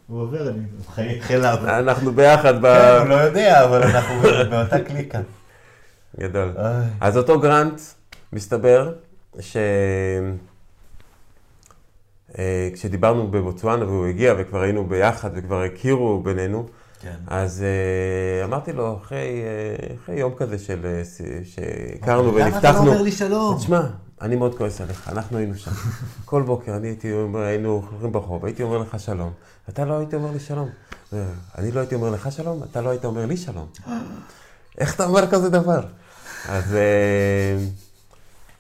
[0.07, 1.57] הוא עובר, אני מחייך אליו.
[1.63, 2.65] אנחנו ביחד ב...
[2.65, 4.15] כן, הוא לא יודע, אבל אנחנו
[4.49, 5.19] באותה קליקה.
[6.19, 6.53] גדול.
[7.01, 7.81] אז אותו גרנט,
[8.33, 8.93] מסתבר
[9.39, 9.57] ש...
[12.39, 16.67] אה, כשדיברנו בבוצואנה והוא הגיע וכבר היינו ביחד וכבר הכירו בינינו,
[17.01, 17.15] כן.
[17.27, 19.41] אז אה, אמרתי לו, אחרי,
[20.03, 21.01] אחרי יום כזה של, אה,
[21.43, 23.57] שהכרנו למה אתה לא ונפתחנו, אומר לי שלום?
[23.57, 23.81] תשמע,
[24.21, 25.71] אני מאוד כועס עליך, אנחנו היינו שם.
[26.25, 29.31] כל בוקר אני הייתי היינו הולכים ברחוב, הייתי אומר לך שלום,
[29.69, 30.69] אתה לא היית אומר לי שלום.
[31.57, 33.67] אני לא הייתי אומר לך שלום, אתה לא היית אומר לי שלום.
[34.77, 35.79] איך אתה אומר כזה דבר?
[36.49, 37.57] אז אה,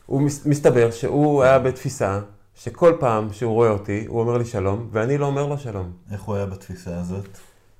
[0.05, 2.19] הוא מס- מסתבר שהוא היה בתפיסה
[2.55, 5.91] שכל פעם שהוא רואה אותי, הוא אומר לי שלום, ואני לא אומר לו שלום.
[6.11, 7.27] איך הוא היה בתפיסה הזאת?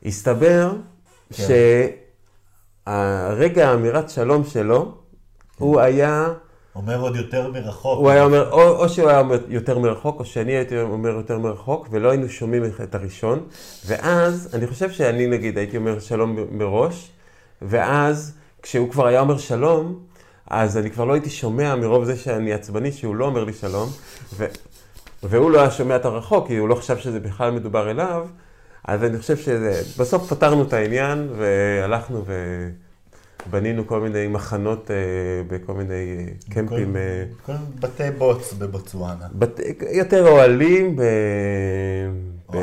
[0.05, 0.73] הסתבר
[1.33, 1.43] כן.
[2.87, 4.95] שהרגע האמירת שלום שלו,
[5.57, 6.33] הוא היה,
[6.75, 7.99] אומר עוד יותר מרחוק.
[7.99, 11.39] הוא היה אומר, או, או שהוא היה אומר יותר מרחוק, או שאני הייתי אומר יותר
[11.39, 13.47] מרחוק, ולא היינו שומעים את הראשון.
[13.85, 17.11] ואז, אני חושב שאני נגיד הייתי אומר שלום מראש,
[17.61, 19.99] ואז כשהוא כבר היה אומר שלום,
[20.47, 23.89] אז אני כבר לא הייתי שומע מרוב זה שאני עצבני שהוא לא אומר לי שלום,
[24.33, 24.45] ו,
[25.23, 28.27] והוא לא היה שומע את הרחוק, כי הוא לא חשב שזה בכלל מדובר אליו.
[28.88, 32.25] אז אני חושב שבסוף פתרנו את העניין, והלכנו
[33.47, 34.95] ובנינו כל מיני מחנות אה,
[35.47, 39.27] בכל מיני אה, קמפים, כל- אה, כל בתי בוץ בבוצואנה.
[39.33, 39.59] בת...
[39.91, 41.01] יותר אוהלים ב...
[42.51, 42.57] ב...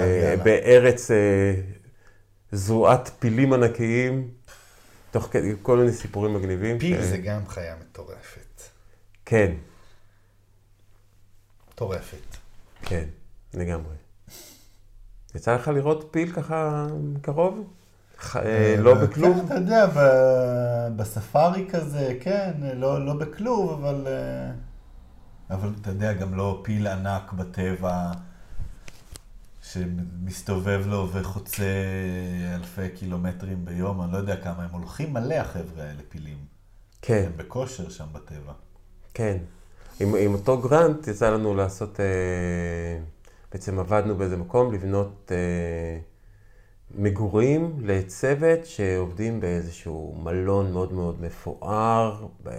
[0.45, 1.55] בארץ אה,
[2.53, 4.29] זרועת פילים ענקיים,
[5.11, 6.79] תוך כדי כל מיני סיפורים מגניבים.
[6.79, 8.62] פיל ש- זה גם חיה מטורפת.
[9.25, 9.53] כן,
[11.72, 12.37] מטורפת.
[12.83, 13.05] כן,
[13.55, 13.95] לגמרי.
[15.35, 17.64] יצא לך לראות פיל ככה מקרוב?
[18.18, 18.37] ח...
[18.37, 19.39] אה, לא בכלוב?
[19.39, 19.87] כן, אתה יודע,
[20.97, 24.07] בספארי כזה, כן, לא, לא בכלוב, אבל...
[24.07, 24.53] אה,
[25.51, 28.12] אבל אתה יודע, גם לא פיל ענק בטבע
[29.62, 31.64] שמסתובב לו וחוצה
[32.55, 36.39] אלפי קילומטרים ביום, אני לא יודע כמה, הם הולכים מלא החבר'ה האלה, פילים.
[37.03, 37.24] כן.
[37.26, 38.53] הם בכושר שם בטבע.
[39.14, 39.37] כן.
[40.01, 42.05] עם, עם אותו גרנט יצא לנו לעשות, אה,
[43.55, 45.99] בעצם עבדנו באיזה מקום לבנות אה,
[46.95, 52.51] מגורים לצוות שעובדים באיזשהו מלון מאוד מאוד מפואר ב,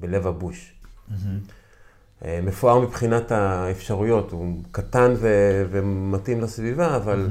[0.00, 0.74] בלב הבוש.
[2.24, 5.28] אה, מפואר מבחינת האפשרויות, הוא קטן ו,
[5.70, 7.28] ומתאים לסביבה, אבל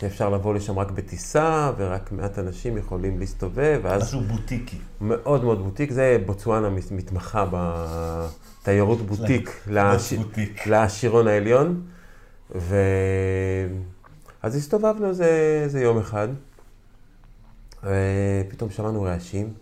[0.00, 4.02] שאפשר לבוא לשם רק בטיסה, ורק מעט אנשים יכולים להסתובב, ואז...
[4.02, 4.78] משהו בוטיקי.
[5.00, 8.98] מאוד מאוד בוטיק, זה בוצואנה מת- מתמחה בתיירות.
[9.08, 10.66] בוטיק.
[10.66, 11.82] לעשירון העליון.
[12.54, 12.76] ו...
[14.42, 16.28] אז הסתובבנו איזה, איזה יום אחד,
[17.82, 19.54] ופתאום שמענו רעשים,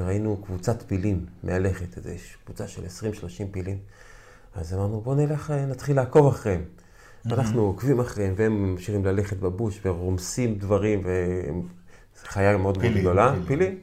[0.00, 2.08] וראינו קבוצת פילים מהלכת, איזו
[2.44, 2.86] קבוצה של 20-30
[3.50, 3.78] פילים.
[4.54, 6.62] אז אמרנו, בואו נלך, אה, נתחיל לעקוב אחריהם.
[7.26, 13.34] אנחנו עוקבים אחריהם, והם ממשיכים ללכת בבוש ורומסים דברים, וזו חיה מאוד מאוד גדולה.
[13.46, 13.78] פילים.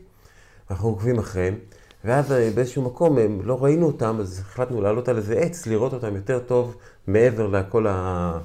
[0.72, 1.56] אנחנו עוקבים אחריהם,
[2.06, 5.94] ואז אה, באיזשהו מקום הם, לא ראינו אותם, אז החלטנו לעלות על איזה עץ, לראות
[5.94, 6.76] אותם יותר טוב
[7.08, 8.38] מעבר לכל ה-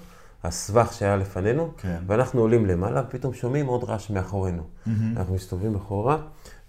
[0.44, 1.96] הסבך שהיה לפנינו, כן.
[2.06, 4.62] ואנחנו עולים למעלה, ופתאום שומעים עוד רעש מאחורינו.
[5.16, 6.16] אנחנו מסתובבים אחורה,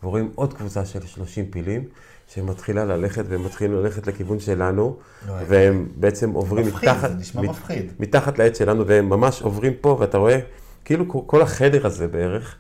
[0.04, 1.84] ורואים עוד קבוצה של 30 פילים,
[2.28, 4.96] שמתחילה ללכת, והם מתחילים ללכת לכיוון שלנו,
[5.30, 5.36] אוי.
[5.48, 7.92] והם בעצם עוברים מפחיד, מתחת, זה נשמע מת- מפחיד.
[8.00, 10.40] מתחת לעץ שלנו, והם ממש עוברים פה, ואתה רואה,
[10.86, 12.56] כאילו כל החדר הזה בערך,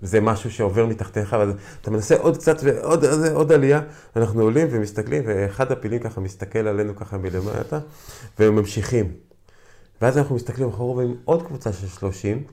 [0.00, 1.48] זה משהו שעובר מתחתיך, ואז
[1.80, 3.80] אתה מנסה עוד קצת ועוד עוד, עוד עלייה,
[4.16, 7.78] אנחנו עולים ומסתכלים, ואחד הפילים ככה מסתכל עלינו ככה מלמטה,
[8.38, 9.12] והם ממשיכים.
[10.02, 12.44] ואז אנחנו מסתכלים אחורה ועם עוד קבוצה של 30,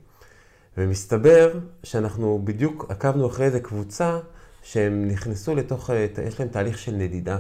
[0.77, 4.19] ומסתבר שאנחנו בדיוק עקבנו אחרי איזה קבוצה
[4.63, 7.39] שהם נכנסו לתוך, אה, יש להם תהליך של נדידה.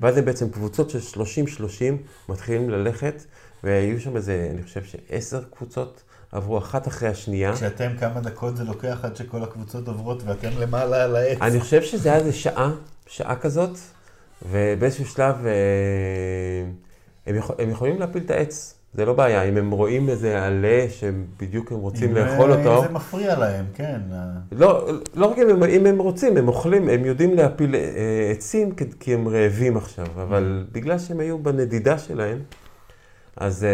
[0.00, 3.24] ואז הם בעצם קבוצות של 30-30 מתחילים ללכת,
[3.64, 6.02] והיו שם איזה, אני חושב שעשר קבוצות
[6.32, 7.52] עברו אחת אחרי השנייה.
[7.52, 11.38] כשאתם כמה דקות זה לוקח עד שכל הקבוצות עוברות ואתם למעלה על העץ.
[11.42, 12.70] אני חושב שזה היה איזה שעה,
[13.06, 13.78] שעה כזאת,
[14.50, 15.52] ובאיזשהו שלב אה,
[17.26, 19.42] הם, יכול, הם יכולים להפיל את העץ, זה לא בעיה.
[19.42, 23.38] אם הם רואים איזה עלה שהם בדיוק הם רוצים אם, לאכול אה, אותו, זה מפריע
[23.38, 24.00] להם, כן.
[24.52, 28.72] לא, לא רק אם הם, אם הם רוצים, הם אוכלים, הם יודעים להפיל אה, עצים
[28.72, 32.38] כי, כי הם רעבים עכשיו, אבל בגלל שהם היו בנדידה שלהם,
[33.36, 33.68] אז אה,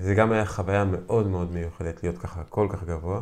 [0.00, 3.20] זה גם היה חוויה מאוד מאוד מיוחדת להיות ככה כל כך גבוה,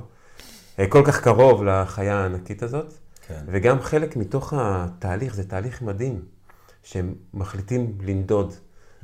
[0.79, 2.95] אה, כל כך קרוב לחיה הענקית הזאת,
[3.27, 3.45] כן.
[3.47, 6.23] וגם חלק מתוך התהליך, זה תהליך מדהים,
[6.83, 8.55] שהם מחליטים לנדוד,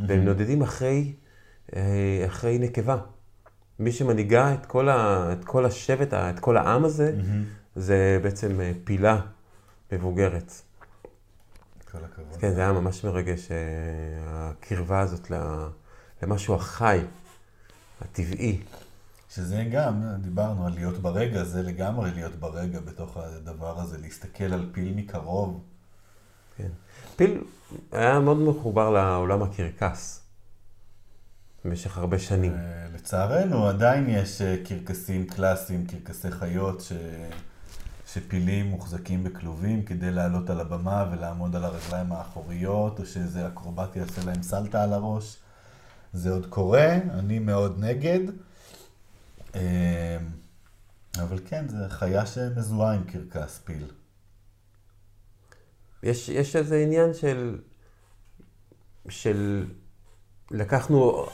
[0.08, 1.12] והם נודדים אחרי,
[1.76, 2.96] אה, אחרי נקבה.
[3.78, 7.16] מי שמנהיגה את כל, ה, את כל השבט, את כל העם הזה,
[7.76, 9.20] זה בעצם פילה
[9.92, 10.52] מבוגרת.
[11.92, 12.40] כל הכבוד.
[12.40, 13.48] כן, זה היה ממש מרגש,
[14.24, 15.66] הקרבה הזאת ל-
[16.22, 17.00] למשהו החי,
[18.00, 18.60] הטבעי.
[19.30, 24.70] שזה גם, דיברנו על להיות ברגע, זה לגמרי להיות ברגע בתוך הדבר הזה, להסתכל על
[24.72, 25.64] פיל מקרוב.
[26.56, 26.68] כן.
[27.16, 27.44] פיל
[27.92, 30.20] היה מאוד מחובר לעולם הקרקס
[31.64, 32.54] במשך הרבה שנים.
[32.54, 36.92] אה, לצערנו, עדיין יש אה, קרקסים קלאסיים, קרקסי חיות, ש...
[38.12, 44.24] שפילים מוחזקים בכלובים כדי לעלות על הבמה ולעמוד על הרגליים האחוריות, או שאיזה אקרובט יעשה
[44.24, 45.36] להם סלטה על הראש.
[46.12, 48.20] זה עוד קורה, אני מאוד נגד.
[49.54, 50.18] אה,
[51.22, 53.84] אבל כן, זו חיה שמזוהה עם קרקס פיל.
[56.02, 57.58] יש, יש איזה עניין של,
[59.08, 59.66] של
[60.50, 61.26] לקחנו,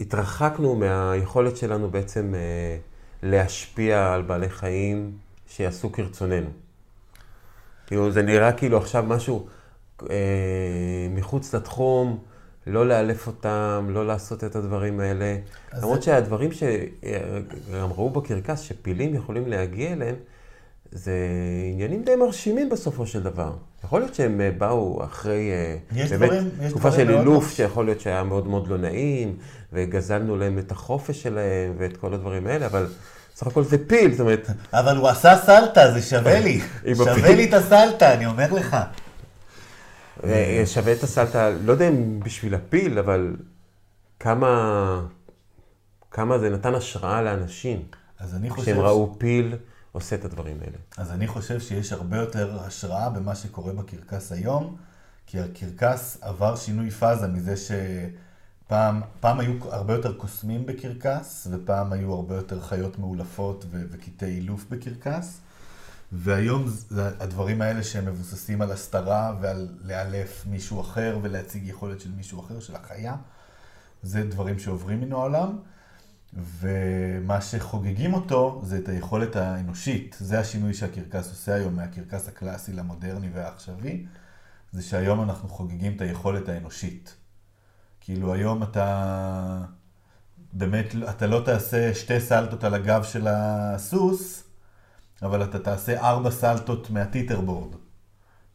[0.00, 2.78] התרחקנו מהיכולת שלנו בעצם אה,
[3.22, 5.18] להשפיע על בעלי חיים
[5.48, 6.50] שיעשו כרצוננו.
[7.86, 9.48] כאילו, זה נראה כאילו עכשיו משהו
[10.10, 12.24] אה, מחוץ לתחום,
[12.66, 15.36] לא לאלף אותם, לא לעשות את הדברים האלה.
[15.78, 16.06] למרות זה...
[16.06, 20.14] שהדברים שגם ראו בקרקס, שפילים יכולים להגיע אליהם,
[20.92, 21.12] זה
[21.72, 23.52] עניינים די מרשימים בסופו של דבר.
[23.84, 28.24] יכול להיות שהם אה, באו אחרי אה, באמת דברים, תקופה של אילוף, שיכול להיות שהיה
[28.24, 29.36] מאוד מאוד לא נעים,
[29.72, 32.86] וגזלנו להם את החופש שלהם ואת כל הדברים האלה, אבל
[33.34, 34.50] סך הכל זה פיל, זאת אומרת...
[34.72, 36.60] אבל הוא עשה סלטה, זה שווה לי.
[36.94, 38.76] שווה לי את הסלטה, אני אומר לך.
[40.66, 43.36] שווה את הסלטה, לא יודע אם בשביל הפיל, אבל
[44.20, 45.06] כמה,
[46.10, 47.82] כמה זה נתן השראה לאנשים.
[48.18, 48.62] אז אני חושב...
[48.62, 49.56] כשהם ראו פיל
[49.92, 50.76] עושה את הדברים האלה.
[50.96, 54.76] אז אני חושב שיש הרבה יותר השראה במה שקורה בקרקס היום,
[55.26, 62.14] כי הקרקס עבר שינוי פאזה מזה שפעם פעם היו הרבה יותר קוסמים בקרקס, ופעם היו
[62.14, 65.40] הרבה יותר חיות מאולפות וקטעי אילוף בקרקס.
[66.12, 66.64] והיום
[66.96, 72.60] הדברים האלה שהם מבוססים על הסתרה ועל לאלף מישהו אחר ולהציג יכולת של מישהו אחר,
[72.60, 73.16] של החיה,
[74.02, 75.58] זה דברים שעוברים מן העולם.
[76.34, 80.16] ומה שחוגגים אותו זה את היכולת האנושית.
[80.20, 84.06] זה השינוי שהקרקס עושה היום מהקרקס הקלאסי למודרני והעכשווי,
[84.72, 87.14] זה שהיום אנחנו חוגגים את היכולת האנושית.
[88.00, 89.64] כאילו היום אתה
[90.52, 94.44] באמת, אתה לא תעשה שתי סלטות על הגב של הסוס,
[95.22, 97.74] אבל אתה תעשה ארבע סלטות מהטיטרבורד.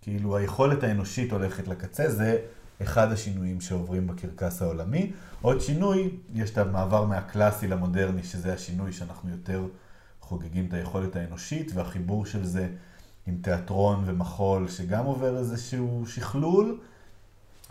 [0.01, 2.37] כאילו היכולת האנושית הולכת לקצה, זה
[2.81, 5.11] אחד השינויים שעוברים בקרקס העולמי.
[5.41, 9.63] עוד שינוי, יש את המעבר מהקלאסי למודרני, שזה השינוי שאנחנו יותר
[10.21, 12.67] חוגגים את היכולת האנושית, והחיבור של זה
[13.27, 16.79] עם תיאטרון ומחול, שגם עובר איזשהו שכלול,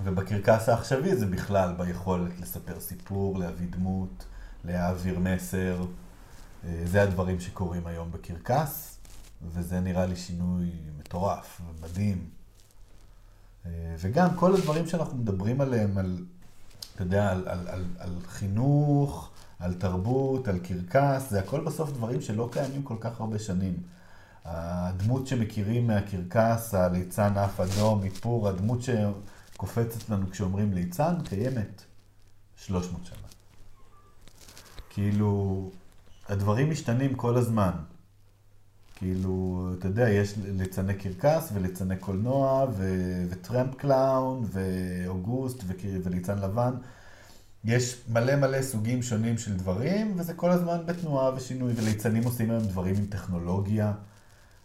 [0.05, 4.25] ובקרקס העכשווי זה בכלל ביכולת לספר סיפור, להביא דמות,
[4.65, 5.85] להעביר מסר.
[6.67, 8.99] אה, זה הדברים שקורים היום בקרקס,
[9.43, 12.29] וזה נראה לי שינוי מטורף ומדהים.
[13.67, 16.25] אה, וגם כל הדברים שאנחנו מדברים עליהם, על,
[16.95, 22.21] אתה יודע, על, על, על, על חינוך, על תרבות, על קרקס, זה הכל בסוף דברים
[22.21, 23.83] שלא קיימים כל כך הרבה שנים.
[24.45, 31.83] הדמות שמכירים מהקרקס, הליצן אף אדום, איפור, הדמות שקופצת לנו כשאומרים ליצן, קיימת
[32.57, 33.17] 300 שנה.
[34.91, 35.71] כאילו,
[36.29, 37.71] הדברים משתנים כל הזמן.
[38.97, 46.39] כאילו, אתה יודע, יש ליצני קרקס וליצני קולנוע ו- ו tramp clown ואוגוסט ו- וליצן
[46.39, 46.75] לבן.
[47.65, 52.63] יש מלא מלא סוגים שונים של דברים, וזה כל הזמן בתנועה ושינוי, וליצנים עושים היום
[52.63, 53.93] דברים עם טכנולוגיה.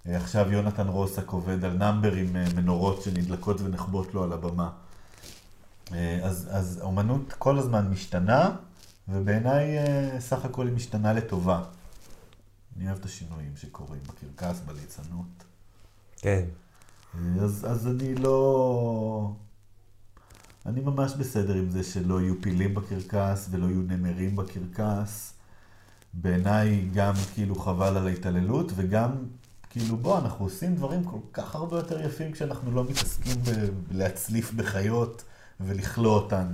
[0.07, 4.69] אה, עכשיו יונתן רוסק עובד על number עם אה, מנורות שנדלקות ונכבות לו על הבמה.
[5.93, 8.51] אה, אז, אז אומנות כל הזמן משתנה,
[9.11, 9.77] ובעיניי
[10.19, 11.63] סך הכל היא משתנה לטובה.
[12.77, 15.43] אני אוהב את השינויים שקורים בקרקס, בליצנות.
[16.17, 16.43] כן.
[17.41, 19.31] אז, אז אני לא...
[20.65, 25.33] אני ממש בסדר עם זה שלא יהיו פילים בקרקס ולא יהיו נמרים בקרקס.
[26.13, 29.11] בעיניי גם כאילו חבל על ההתעללות, וגם
[29.69, 33.35] כאילו בוא, אנחנו עושים דברים כל כך הרבה יותר יפים כשאנחנו לא מתעסקים
[33.87, 35.23] בלהצליף בחיות
[35.59, 36.47] ולכלוא אותן.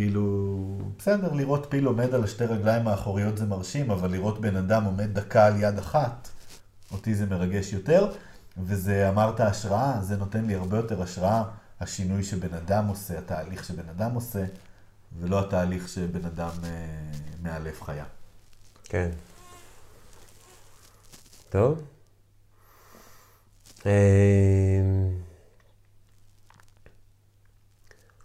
[0.00, 4.84] כאילו, בסדר, לראות פיל עומד על השתי רגליים האחוריות זה מרשים, אבל לראות בן אדם
[4.84, 6.28] עומד דקה על יד אחת,
[6.92, 8.12] אותי זה מרגש יותר.
[8.58, 11.42] וזה, אמרת השראה, זה נותן לי הרבה יותר השראה,
[11.80, 14.44] השינוי שבן אדם עושה, התהליך שבן אדם עושה,
[15.18, 16.70] ולא התהליך שבן אדם אה,
[17.42, 18.04] מאלף חיה.
[18.84, 19.10] כן.
[21.50, 21.82] טוב.
[23.86, 24.69] אה...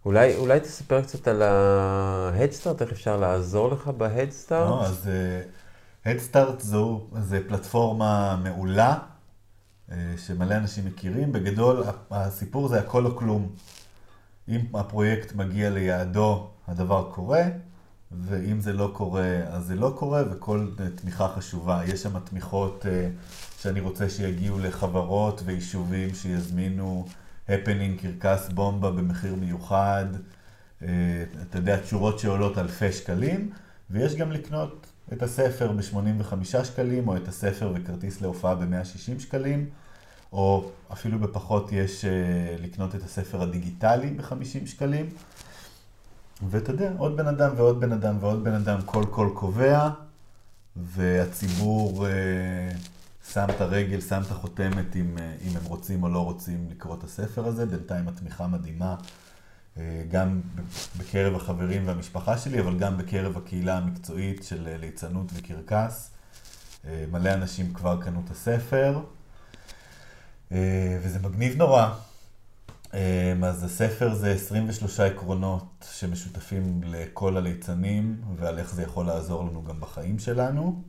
[0.05, 4.69] אולי, אולי תספר קצת על ההדסטארט, איך אפשר לעזור לך בהדסטארט?
[4.69, 5.09] לא, אז
[6.05, 8.97] הדסטארט uh, זו, זו פלטפורמה מעולה,
[9.89, 11.31] uh, שמלא אנשים מכירים.
[11.31, 13.49] בגדול, הסיפור זה הכל או כלום.
[14.49, 17.43] אם הפרויקט מגיע ליעדו, הדבר קורה,
[18.11, 21.81] ואם זה לא קורה, אז זה לא קורה, וכל תמיכה חשובה.
[21.85, 23.09] יש שם תמיכות אה,
[23.59, 27.05] שאני רוצה שיגיעו לחברות ויישובים שיזמינו
[27.49, 30.05] הפנינג, קרקס בומבה במחיר מיוחד.
[30.81, 30.87] אה,
[31.41, 33.49] אתה יודע, תשורות שעולות אלפי שקלים,
[33.89, 39.69] ויש גם לקנות את הספר ב-85 שקלים, או את הספר וכרטיס להופעה ב-160 שקלים,
[40.33, 42.11] או אפילו בפחות יש אה,
[42.59, 45.09] לקנות את הספר הדיגיטלי ב-50 שקלים.
[46.49, 49.89] ואתה יודע, עוד בן אדם ועוד בן אדם ועוד בן אדם, כל קול קובע,
[50.75, 52.11] והציבור אה,
[53.33, 56.95] שם את הרגל, שם את החותמת אם, אה, אם הם רוצים או לא רוצים לקרוא
[56.95, 57.65] את הספר הזה.
[57.65, 58.95] בינתיים התמיכה מדהימה,
[59.77, 60.41] אה, גם
[60.97, 66.11] בקרב החברים והמשפחה שלי, אבל גם בקרב הקהילה המקצועית של אה, ליצנות וקרקס.
[67.11, 68.99] מלא אנשים כבר קנו את הספר,
[71.01, 71.95] וזה מגניב נורא.
[73.43, 79.79] אז הספר זה 23 עקרונות שמשותפים לכל הליצנים ועל איך זה יכול לעזור לנו גם
[79.79, 80.83] בחיים שלנו.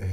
[0.00, 0.06] אה,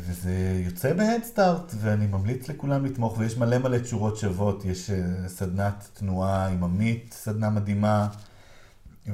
[0.00, 5.88] וזה יוצא בהדסטארט, ואני ממליץ לכולם לתמוך, ויש מלא מלא תשורות שוות, יש אה, סדנת
[5.94, 8.08] תנועה עם עמית, סדנה מדהימה,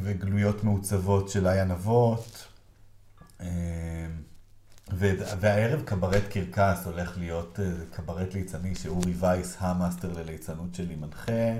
[0.03, 2.47] וגלויות מעוצבות של איה נבות.
[3.41, 3.47] אמ,
[5.41, 11.53] והערב קברט קרקס הולך להיות אה, קברט ליצני שאורי וייס, המאסטר לליצנות שלי, מנחה,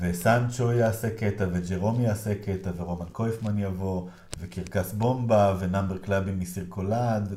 [0.00, 4.08] וסנצ'ו יעשה קטע, וג'רום יעשה קטע, ורומן קויפמן יבוא,
[4.40, 7.34] וקרקס בומבה, ונאמבר קלאבים מסירקולד.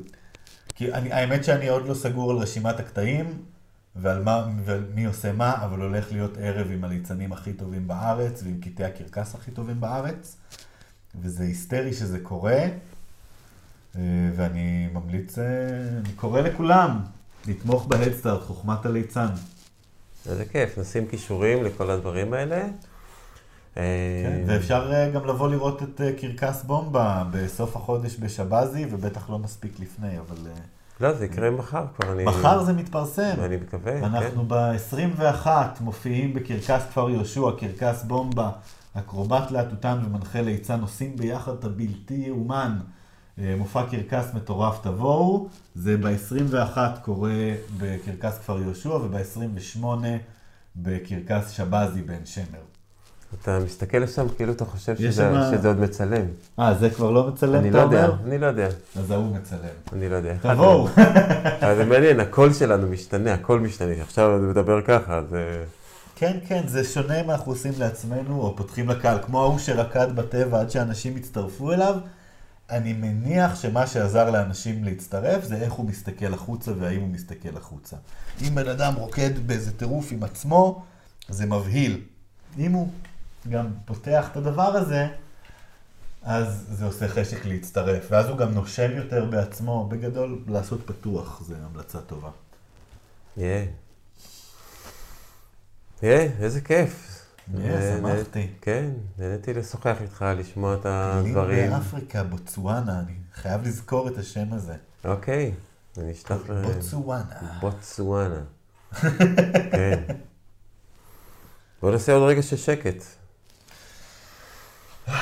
[0.82, 3.42] כי אני, האמת שאני עוד לא סגור על רשימת הקטעים,
[3.96, 8.42] ועל מה, ועל מי עושה מה, אבל הולך להיות ערב עם הליצנים הכי טובים בארץ,
[8.42, 10.36] ועם קטעי הקרקס הכי טובים בארץ,
[11.20, 12.58] וזה היסטרי שזה קורה.
[13.96, 14.00] אה,
[14.36, 15.44] ואני ממליץ, אה,
[15.98, 17.00] אני קורא לכולם
[17.48, 19.28] לתמוך בהדסטארט, חוכמת הליצן.
[20.30, 22.68] איזה כיף, נשים כישורים לכל הדברים האלה.
[23.74, 30.18] כן, ואפשר גם לבוא לראות את קרקס בומבה בסוף החודש בשבזי, ובטח לא נספיק לפני,
[30.18, 30.36] אבל...
[31.00, 32.24] לא, זה יקרה מחר כבר, אני...
[32.24, 33.34] מחר זה מתפרסם.
[33.38, 34.04] אני מקווה, כן.
[34.04, 35.46] אנחנו ב-21
[35.80, 38.50] מופיעים בקרקס כפר יהושע, קרקס בומבה,
[38.94, 42.78] אקרובט להטוטן ומנחה ליצן, עושים ביחד את הבלתי יאומן.
[43.38, 49.84] מופע קרקס מטורף תבואו, זה ב-21 קורה בקרקס כפר יהושע וב-28
[50.76, 52.71] בקרקס שבזי בן שמר.
[53.40, 55.50] אתה מסתכל לשם כאילו אתה חושב שזה, שמה...
[55.52, 56.26] שזה עוד מצלם.
[56.58, 57.96] אה, זה כבר לא מצלם, אתה לא אומר?
[57.96, 58.68] יודע, אני לא יודע.
[58.96, 59.58] אז ההוא מצלם.
[59.92, 60.34] אני לא יודע.
[60.40, 60.88] תבואו.
[61.62, 63.92] אבל זה מעניין, הקול שלנו משתנה, הכל משתנה.
[64.02, 65.34] עכשיו אני מדבר ככה, אז...
[65.34, 65.64] אה,
[66.16, 70.60] כן, כן, זה שונה מה אנחנו עושים לעצמנו, או פותחים לקהל, כמו ההוא שרקד בטבע
[70.60, 71.94] עד שאנשים הצטרפו אליו.
[72.70, 77.96] אני מניח שמה שעזר לאנשים להצטרף זה איך הוא מסתכל החוצה והאם הוא מסתכל החוצה.
[78.42, 80.82] אם בן אדם רוקד באיזה טירוף עם עצמו,
[81.28, 82.00] זה מבהיל.
[82.58, 82.88] אם הוא
[83.48, 85.06] גם פותח את הדבר הזה,
[86.22, 88.06] אז זה עושה חשק להצטרף.
[88.10, 89.88] ואז הוא גם נושם יותר בעצמו.
[89.88, 92.30] בגדול, לעשות פתוח זה המלצה טובה.
[93.36, 93.66] יהיה.
[96.02, 97.24] יהיה, איזה כיף.
[97.54, 98.48] יהיה, שמחתי.
[98.60, 101.70] כן, נהניתי לשוחח איתך, לשמוע את הדברים.
[101.70, 104.74] באפריקה, בוצואנה, אני חייב לזכור את השם הזה.
[105.04, 105.52] אוקיי,
[105.98, 106.62] אני אשלח ל...
[106.62, 107.58] בוצואנה.
[107.60, 108.40] בוצואנה.
[109.72, 110.02] כן.
[111.82, 113.04] בוא נעשה עוד רגע של שקט.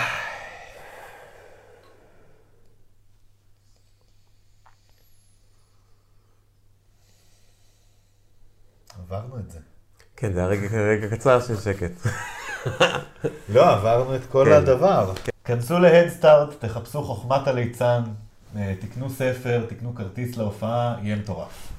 [8.99, 9.59] עברנו את זה.
[10.16, 11.93] כן, זה היה רגע, קצר של שקט.
[13.55, 14.53] לא, עברנו את כל כן.
[14.53, 15.12] הדבר.
[15.45, 18.03] כנסו להדסטארט, תחפשו חוכמת הליצן,
[18.57, 21.73] אה, תקנו ספר, תקנו כרטיס להופעה, יהיה מטורף.